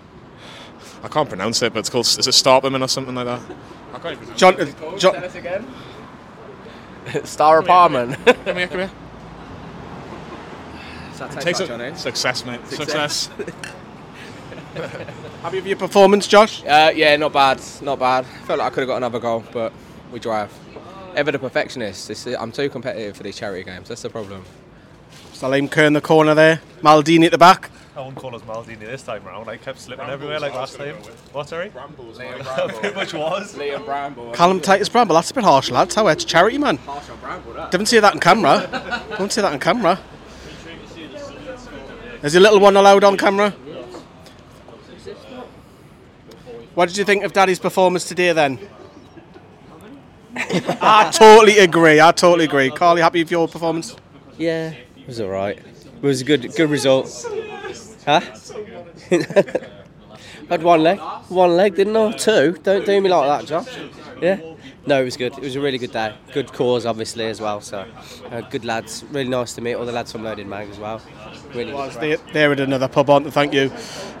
I 1.03 1.07
can't 1.07 1.27
pronounce 1.27 1.61
it, 1.61 1.73
but 1.73 1.79
it's 1.79 1.89
called. 1.89 2.05
Is 2.05 2.17
it 2.19 2.31
Starperman 2.31 2.83
or 2.83 2.87
something 2.87 3.15
like 3.15 3.25
that? 3.25 3.41
I 3.93 3.99
can't 3.99 4.21
even 4.21 4.37
John, 4.37 4.59
uh, 4.61 4.97
John, 4.97 5.15
again. 5.23 5.65
Star 7.23 7.59
apartment. 7.59 8.17
Come 8.25 8.57
here, 8.57 8.67
come 8.67 8.79
here. 8.79 8.91
Does 11.09 11.19
that 11.19 11.31
Takes 11.41 11.59
taste 11.59 11.69
a- 11.69 11.95
Success, 11.97 12.45
mate. 12.45 12.65
Success. 12.67 13.29
Happy 15.41 15.57
with 15.57 15.67
your 15.67 15.77
performance, 15.77 16.27
Josh? 16.27 16.63
Uh, 16.63 16.91
yeah, 16.95 17.15
not 17.17 17.33
bad, 17.33 17.61
not 17.81 17.99
bad. 17.99 18.25
Felt 18.45 18.59
like 18.59 18.71
I 18.71 18.73
could 18.73 18.81
have 18.81 18.87
got 18.87 18.97
another 18.97 19.19
goal, 19.19 19.43
but 19.51 19.73
we 20.11 20.19
drive. 20.19 20.51
Ever 21.15 21.31
the 21.31 21.39
perfectionist. 21.39 22.09
It's, 22.09 22.25
I'm 22.27 22.51
too 22.51 22.69
competitive 22.69 23.17
for 23.17 23.23
these 23.23 23.37
charity 23.37 23.63
games. 23.63 23.89
That's 23.89 24.01
the 24.01 24.09
problem. 24.09 24.45
Salim 25.33 25.67
Kerr 25.67 25.85
in 25.85 25.93
the 25.93 26.01
corner 26.01 26.33
there. 26.33 26.61
Maldini 26.81 27.25
at 27.25 27.31
the 27.31 27.37
back. 27.37 27.69
I 27.93 27.99
won't 27.99 28.15
call 28.15 28.33
us 28.35 28.41
Maldini 28.43 28.79
this 28.79 29.03
time 29.03 29.23
round. 29.25 29.49
I 29.49 29.57
kept 29.57 29.79
slipping 29.79 30.07
everywhere 30.07 30.39
like 30.39 30.53
last 30.53 30.77
time. 30.77 30.95
What, 31.33 31.49
sorry? 31.49 31.69
Brambles. 31.69 32.17
Pretty 32.17 32.95
much 32.95 33.13
was. 33.13 33.53
Liam 33.55 33.83
Bramble. 33.83 34.31
Callum 34.31 34.61
Titus 34.61 34.87
Bramble. 34.87 35.15
That's 35.15 35.31
a 35.31 35.33
bit 35.33 35.43
harsh, 35.43 35.69
lads. 35.69 35.95
How 35.95 36.07
it's 36.07 36.23
charity, 36.23 36.57
man. 36.57 36.77
Harsh 36.77 37.09
on 37.09 37.19
Bramble, 37.19 37.53
that. 37.53 37.69
Don't 37.71 37.85
say 37.85 37.99
that 37.99 38.13
on 38.13 38.19
camera. 38.21 39.05
Don't 39.17 39.31
say 39.31 39.41
that 39.41 39.51
on 39.51 39.59
camera. 39.59 39.99
Is 42.23 42.33
your 42.33 42.41
little 42.41 42.59
one 42.59 42.77
allowed 42.77 43.03
on 43.03 43.17
camera? 43.17 43.49
What 46.75 46.87
did 46.87 46.97
you 46.97 47.03
think 47.03 47.25
of 47.25 47.33
Daddy's 47.33 47.59
performance 47.59 48.05
today 48.05 48.31
then? 48.31 48.57
I 50.37 51.11
totally 51.13 51.59
agree. 51.59 51.99
I 51.99 52.13
totally 52.13 52.45
agree. 52.45 52.69
Carl, 52.71 52.95
you 52.95 53.03
happy 53.03 53.21
with 53.21 53.31
your 53.31 53.49
performance? 53.49 53.97
Yeah, 54.37 54.69
it 54.95 55.07
was 55.07 55.19
alright. 55.19 55.57
It 55.57 56.01
was 56.01 56.21
a 56.21 56.23
good 56.23 56.55
good 56.55 56.69
result. 56.69 57.07
Huh? 58.11 58.19
had 60.49 60.63
one 60.63 60.83
leg. 60.83 60.99
One 61.29 61.55
leg, 61.55 61.75
didn't 61.75 61.95
I? 61.95 62.11
Two. 62.11 62.57
Don't 62.61 62.85
do 62.85 62.99
me 62.99 63.09
like 63.09 63.47
that, 63.47 63.47
Josh. 63.47 63.77
Yeah. 64.21 64.55
No, 64.85 65.01
it 65.01 65.05
was 65.05 65.15
good. 65.15 65.33
It 65.33 65.41
was 65.41 65.55
a 65.55 65.61
really 65.61 65.77
good 65.77 65.91
day. 65.93 66.13
Good 66.33 66.51
cause, 66.51 66.85
obviously, 66.85 67.25
as 67.27 67.39
well. 67.39 67.61
So, 67.61 67.85
uh, 68.31 68.41
good 68.41 68.65
lads. 68.65 69.05
Really 69.11 69.29
nice 69.29 69.53
to 69.53 69.61
meet 69.61 69.75
all 69.75 69.85
the 69.85 69.91
lads 69.93 70.11
from 70.11 70.23
Loaded 70.23 70.47
Mag 70.47 70.69
as 70.69 70.79
well. 70.79 71.01
Really 71.53 71.71
Was 71.71 71.95
good. 71.95 72.19
they, 72.19 72.33
they're 72.33 72.51
at 72.51 72.59
another 72.59 72.89
pub, 72.89 73.09
aren't 73.09 73.25
they? 73.25 73.31
Thank 73.31 73.53
you. 73.53 73.71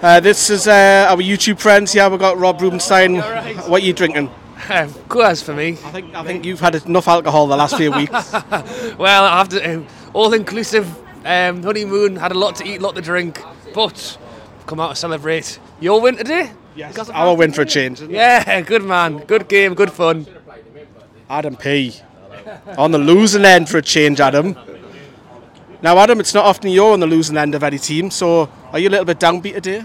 Uh, 0.01 0.19
this 0.21 0.49
is 0.49 0.67
uh, 0.67 1.07
our 1.09 1.17
YouTube 1.17 1.59
friends. 1.59 1.93
Yeah, 1.93 2.07
we've 2.07 2.19
got 2.19 2.37
Rob 2.37 2.61
Rubenstein. 2.61 3.17
What 3.17 3.81
are 3.81 3.85
you 3.85 3.93
drinking? 3.93 4.29
Um, 4.69 4.93
Good 5.09 5.39
for 5.39 5.53
me. 5.53 5.69
I 5.69 5.91
think 5.91 6.13
I 6.15 6.23
think 6.23 6.45
you've 6.45 6.59
had 6.59 6.75
enough 6.75 7.07
alcohol 7.07 7.47
the 7.47 7.57
last 7.57 7.75
few 7.75 7.91
weeks. 7.91 8.31
well, 8.97 9.25
I 9.25 9.39
have 9.39 9.49
to 9.49 9.79
uh, 9.79 9.83
all 10.13 10.33
inclusive 10.33 10.87
um, 11.25 11.63
honeymoon. 11.63 12.15
Had 12.15 12.31
a 12.31 12.37
lot 12.37 12.55
to 12.57 12.65
eat, 12.65 12.79
a 12.79 12.83
lot 12.83 12.95
to 12.95 13.01
drink, 13.01 13.41
but 13.73 14.17
come 14.65 14.79
out 14.79 14.89
to 14.89 14.95
celebrate 14.95 15.59
your 15.79 16.01
win 16.01 16.17
today. 16.17 16.51
Yes, 16.75 17.09
our 17.09 17.35
win 17.35 17.51
for 17.51 17.63
a 17.63 17.65
change. 17.65 17.99
isn't 17.99 18.11
it? 18.11 18.15
Yeah, 18.15 18.61
good 18.61 18.83
man, 18.83 19.17
good 19.19 19.47
game, 19.47 19.73
good 19.73 19.91
fun. 19.91 20.25
Adam 21.29 21.55
P. 21.55 21.95
On 22.77 22.91
the 22.91 22.97
losing 22.97 23.45
end 23.45 23.69
for 23.69 23.77
a 23.77 23.81
change, 23.81 24.19
Adam. 24.19 24.57
Now, 25.81 25.97
Adam, 25.97 26.19
it's 26.19 26.33
not 26.33 26.45
often 26.45 26.69
you're 26.69 26.93
on 26.93 26.99
the 26.99 27.07
losing 27.07 27.37
end 27.37 27.55
of 27.55 27.63
any 27.63 27.77
team, 27.77 28.11
so 28.11 28.49
are 28.71 28.79
you 28.79 28.87
a 28.87 28.91
little 28.91 29.05
bit 29.05 29.19
downbeat 29.19 29.55
today? 29.55 29.83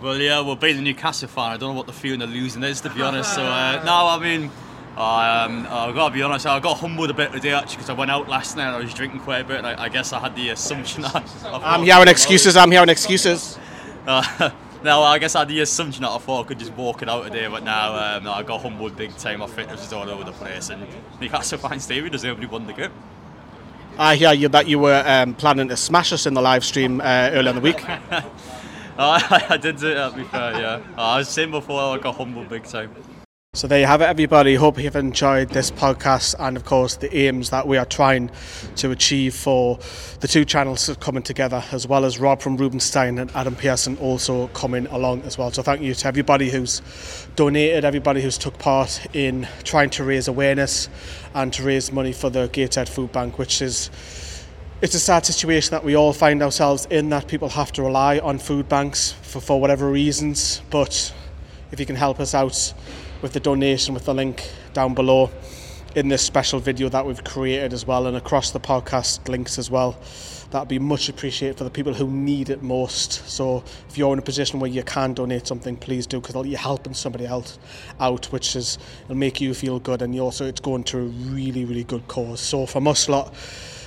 Well, 0.00 0.18
yeah, 0.18 0.40
well, 0.40 0.56
being 0.56 0.78
a 0.78 0.82
Newcastle 0.82 1.28
fan, 1.28 1.52
I 1.52 1.56
don't 1.56 1.70
know 1.70 1.76
what 1.76 1.86
the 1.86 1.92
feeling 1.92 2.22
of 2.22 2.30
losing 2.30 2.62
is, 2.64 2.80
to 2.82 2.90
be 2.90 3.02
honest. 3.02 3.34
So, 3.34 3.42
uh, 3.42 3.82
no, 3.84 4.08
I 4.08 4.18
mean, 4.18 4.50
um, 4.96 5.66
I've 5.70 5.94
got 5.94 6.08
to 6.08 6.14
be 6.14 6.22
honest, 6.22 6.46
I 6.46 6.60
got 6.60 6.78
humbled 6.78 7.08
a 7.08 7.14
bit 7.14 7.32
today 7.32 7.52
actually 7.52 7.76
because 7.76 7.88
I 7.88 7.94
went 7.94 8.10
out 8.10 8.28
last 8.28 8.56
night 8.56 8.66
and 8.66 8.76
I 8.76 8.80
was 8.80 8.92
drinking 8.92 9.20
quite 9.20 9.40
a 9.40 9.44
bit. 9.44 9.58
And 9.58 9.66
I, 9.66 9.84
I 9.84 9.88
guess 9.88 10.12
I 10.12 10.20
had 10.20 10.36
the 10.36 10.50
assumption 10.50 11.02
that. 11.02 11.14
I 11.44 11.76
I 11.76 11.84
hearing 11.84 12.08
excuses, 12.08 12.56
I'm 12.56 12.70
hearing 12.70 12.90
excuses. 12.90 13.58
Uh, 14.06 14.50
no, 14.84 15.02
I 15.02 15.18
guess 15.18 15.34
I 15.34 15.40
had 15.40 15.48
the 15.48 15.60
assumption 15.60 16.02
that 16.02 16.10
I 16.10 16.18
thought 16.18 16.44
I 16.44 16.48
could 16.48 16.58
just 16.58 16.72
walk 16.74 17.00
it 17.00 17.08
out 17.08 17.24
today, 17.24 17.48
but 17.48 17.62
now 17.64 18.16
um, 18.16 18.24
no, 18.24 18.32
I 18.32 18.42
got 18.42 18.60
humbled 18.60 18.96
big 18.96 19.16
time. 19.16 19.40
My 19.40 19.46
fitness 19.46 19.80
was 19.80 19.92
all 19.94 20.08
over 20.08 20.24
the 20.24 20.32
place, 20.32 20.68
and 20.68 20.86
Newcastle 21.20 21.58
fans, 21.58 21.86
David, 21.86 22.12
deservedly 22.12 22.46
won 22.46 22.66
the 22.66 22.74
game. 22.74 22.92
I 23.98 24.16
hear 24.16 24.32
you 24.32 24.48
that 24.48 24.68
you 24.68 24.78
were 24.78 25.02
um, 25.06 25.34
planning 25.34 25.68
to 25.68 25.76
smash 25.76 26.12
us 26.12 26.26
in 26.26 26.34
the 26.34 26.42
live 26.42 26.64
stream 26.64 27.00
uh, 27.00 27.30
earlier 27.32 27.50
in 27.50 27.56
the 27.56 27.60
week. 27.60 27.82
I, 28.98 29.46
I 29.48 29.56
did 29.56 29.78
do 29.78 29.94
that, 29.94 30.10
to 30.10 30.16
be 30.16 30.24
fair, 30.24 30.52
yeah. 30.52 30.82
I 30.98 31.18
was 31.18 31.28
saying 31.28 31.50
before 31.50 31.80
I 31.80 31.98
got 31.98 32.16
humbled 32.16 32.48
big 32.50 32.64
time. 32.64 32.94
So 33.54 33.68
there 33.68 33.80
you 33.80 33.86
have 33.86 34.00
it, 34.00 34.06
everybody. 34.06 34.54
Hope 34.54 34.78
you've 34.78 34.96
enjoyed 34.96 35.50
this 35.50 35.70
podcast 35.70 36.36
and, 36.38 36.56
of 36.56 36.64
course, 36.64 36.96
the 36.96 37.14
aims 37.14 37.50
that 37.50 37.68
we 37.68 37.76
are 37.76 37.84
trying 37.84 38.30
to 38.76 38.92
achieve 38.92 39.34
for 39.34 39.78
the 40.20 40.26
two 40.26 40.46
channels 40.46 40.88
coming 41.00 41.22
together, 41.22 41.62
as 41.70 41.86
well 41.86 42.06
as 42.06 42.18
Rob 42.18 42.40
from 42.40 42.56
Rubenstein 42.56 43.18
and 43.18 43.30
Adam 43.32 43.54
Pearson 43.54 43.98
also 43.98 44.46
coming 44.54 44.86
along 44.86 45.20
as 45.24 45.36
well. 45.36 45.52
So 45.52 45.62
thank 45.62 45.82
you 45.82 45.92
to 45.92 46.08
everybody 46.08 46.48
who's 46.48 46.80
donated, 47.36 47.84
everybody 47.84 48.22
who's 48.22 48.38
took 48.38 48.58
part 48.58 49.06
in 49.14 49.46
trying 49.64 49.90
to 49.90 50.04
raise 50.04 50.28
awareness 50.28 50.88
and 51.34 51.52
to 51.52 51.62
raise 51.62 51.92
money 51.92 52.14
for 52.14 52.30
the 52.30 52.48
Gateshead 52.48 52.88
Food 52.88 53.12
Bank, 53.12 53.38
which 53.38 53.60
is 53.60 53.90
it's 54.80 54.94
a 54.94 54.98
sad 54.98 55.26
situation 55.26 55.72
that 55.72 55.84
we 55.84 55.94
all 55.94 56.14
find 56.14 56.42
ourselves 56.42 56.86
in 56.86 57.10
that 57.10 57.28
people 57.28 57.50
have 57.50 57.70
to 57.72 57.82
rely 57.82 58.18
on 58.20 58.38
food 58.38 58.66
banks 58.70 59.12
for, 59.20 59.42
for 59.42 59.60
whatever 59.60 59.90
reasons 59.90 60.62
but 60.70 61.12
if 61.70 61.78
you 61.78 61.86
can 61.86 61.94
help 61.94 62.18
us 62.18 62.34
out 62.34 62.74
with 63.22 63.32
the 63.32 63.40
donation 63.40 63.94
with 63.94 64.04
the 64.04 64.12
link 64.14 64.50
down 64.74 64.94
below 64.94 65.30
in 65.94 66.08
this 66.08 66.22
special 66.22 66.58
video 66.58 66.88
that 66.88 67.04
we've 67.04 67.22
created 67.22 67.72
as 67.72 67.86
well 67.86 68.06
and 68.06 68.16
across 68.16 68.50
the 68.50 68.60
podcast 68.60 69.28
links 69.28 69.58
as 69.58 69.70
well. 69.70 69.96
That'd 70.50 70.68
be 70.68 70.78
much 70.78 71.08
appreciated 71.08 71.56
for 71.56 71.64
the 71.64 71.70
people 71.70 71.94
who 71.94 72.10
need 72.10 72.50
it 72.50 72.62
most. 72.62 73.28
So 73.28 73.62
if 73.88 73.96
you're 73.96 74.12
in 74.12 74.18
a 74.18 74.22
position 74.22 74.58
where 74.58 74.70
you 74.70 74.82
can 74.82 75.14
donate 75.14 75.46
something 75.46 75.76
please 75.76 76.06
do 76.06 76.20
because 76.20 76.46
you're 76.46 76.58
helping 76.58 76.94
somebody 76.94 77.26
else 77.26 77.58
out 78.00 78.26
which 78.32 78.56
is 78.56 78.78
it'll 79.04 79.16
make 79.16 79.40
you 79.40 79.54
feel 79.54 79.78
good 79.78 80.02
and 80.02 80.14
you 80.14 80.22
also 80.22 80.46
it's 80.46 80.60
going 80.60 80.84
to 80.84 80.98
a 80.98 81.02
really 81.02 81.64
really 81.64 81.84
good 81.84 82.06
cause. 82.08 82.40
So 82.40 82.66
from 82.66 82.88
us 82.88 83.08
lot 83.08 83.34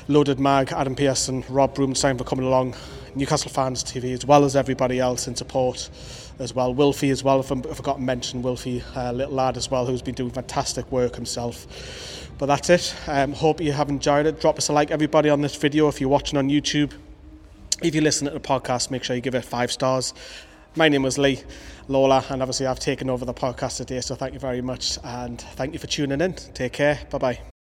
Loaded 0.07 0.39
Mag, 0.39 0.71
Adam 0.71 0.95
Pearson, 0.95 1.43
Rob 1.49 1.75
Broomstein 1.75 2.17
for 2.17 2.23
coming 2.23 2.45
along, 2.45 2.75
Newcastle 3.15 3.49
Fans 3.49 3.83
TV, 3.83 4.13
as 4.13 4.25
well 4.25 4.45
as 4.45 4.55
everybody 4.55 4.99
else 4.99 5.27
in 5.27 5.35
support 5.35 5.89
as 6.37 6.53
well. 6.53 6.75
Wilfie 6.75 7.11
as 7.11 7.23
well, 7.23 7.39
if 7.39 7.51
I 7.51 7.59
forgot 7.73 7.95
to 7.95 8.01
mention 8.01 8.43
Wilfie, 8.43 8.83
uh, 8.95 9.11
little 9.11 9.33
lad 9.33 9.57
as 9.57 9.71
well, 9.71 9.85
who's 9.85 10.01
been 10.01 10.15
doing 10.15 10.31
fantastic 10.31 10.91
work 10.91 11.15
himself. 11.15 11.65
But 12.37 12.47
that's 12.47 12.69
it. 12.69 12.95
Um, 13.07 13.33
hope 13.33 13.61
you 13.61 13.71
have 13.71 13.89
enjoyed 13.89 14.25
it. 14.25 14.39
Drop 14.39 14.57
us 14.57 14.67
a 14.67 14.73
like, 14.73 14.91
everybody, 14.91 15.29
on 15.29 15.41
this 15.41 15.55
video 15.55 15.87
if 15.87 15.99
you're 15.99 16.09
watching 16.09 16.37
on 16.37 16.49
YouTube. 16.49 16.93
If 17.81 17.95
you 17.95 18.01
listen 18.01 18.27
to 18.27 18.33
the 18.33 18.39
podcast, 18.39 18.91
make 18.91 19.03
sure 19.03 19.15
you 19.15 19.21
give 19.21 19.35
it 19.35 19.45
five 19.45 19.71
stars. 19.71 20.13
My 20.75 20.89
name 20.89 21.03
was 21.03 21.17
Lee 21.17 21.41
Lawler, 21.87 22.23
and 22.29 22.41
obviously 22.41 22.67
I've 22.67 22.79
taken 22.79 23.09
over 23.09 23.23
the 23.23 23.33
podcast 23.33 23.77
today, 23.77 24.01
so 24.01 24.13
thank 24.15 24.33
you 24.33 24.39
very 24.39 24.61
much 24.61 24.99
and 25.03 25.39
thank 25.39 25.73
you 25.73 25.79
for 25.79 25.87
tuning 25.87 26.19
in. 26.19 26.33
Take 26.33 26.73
care. 26.73 26.99
Bye 27.09 27.17
bye. 27.17 27.54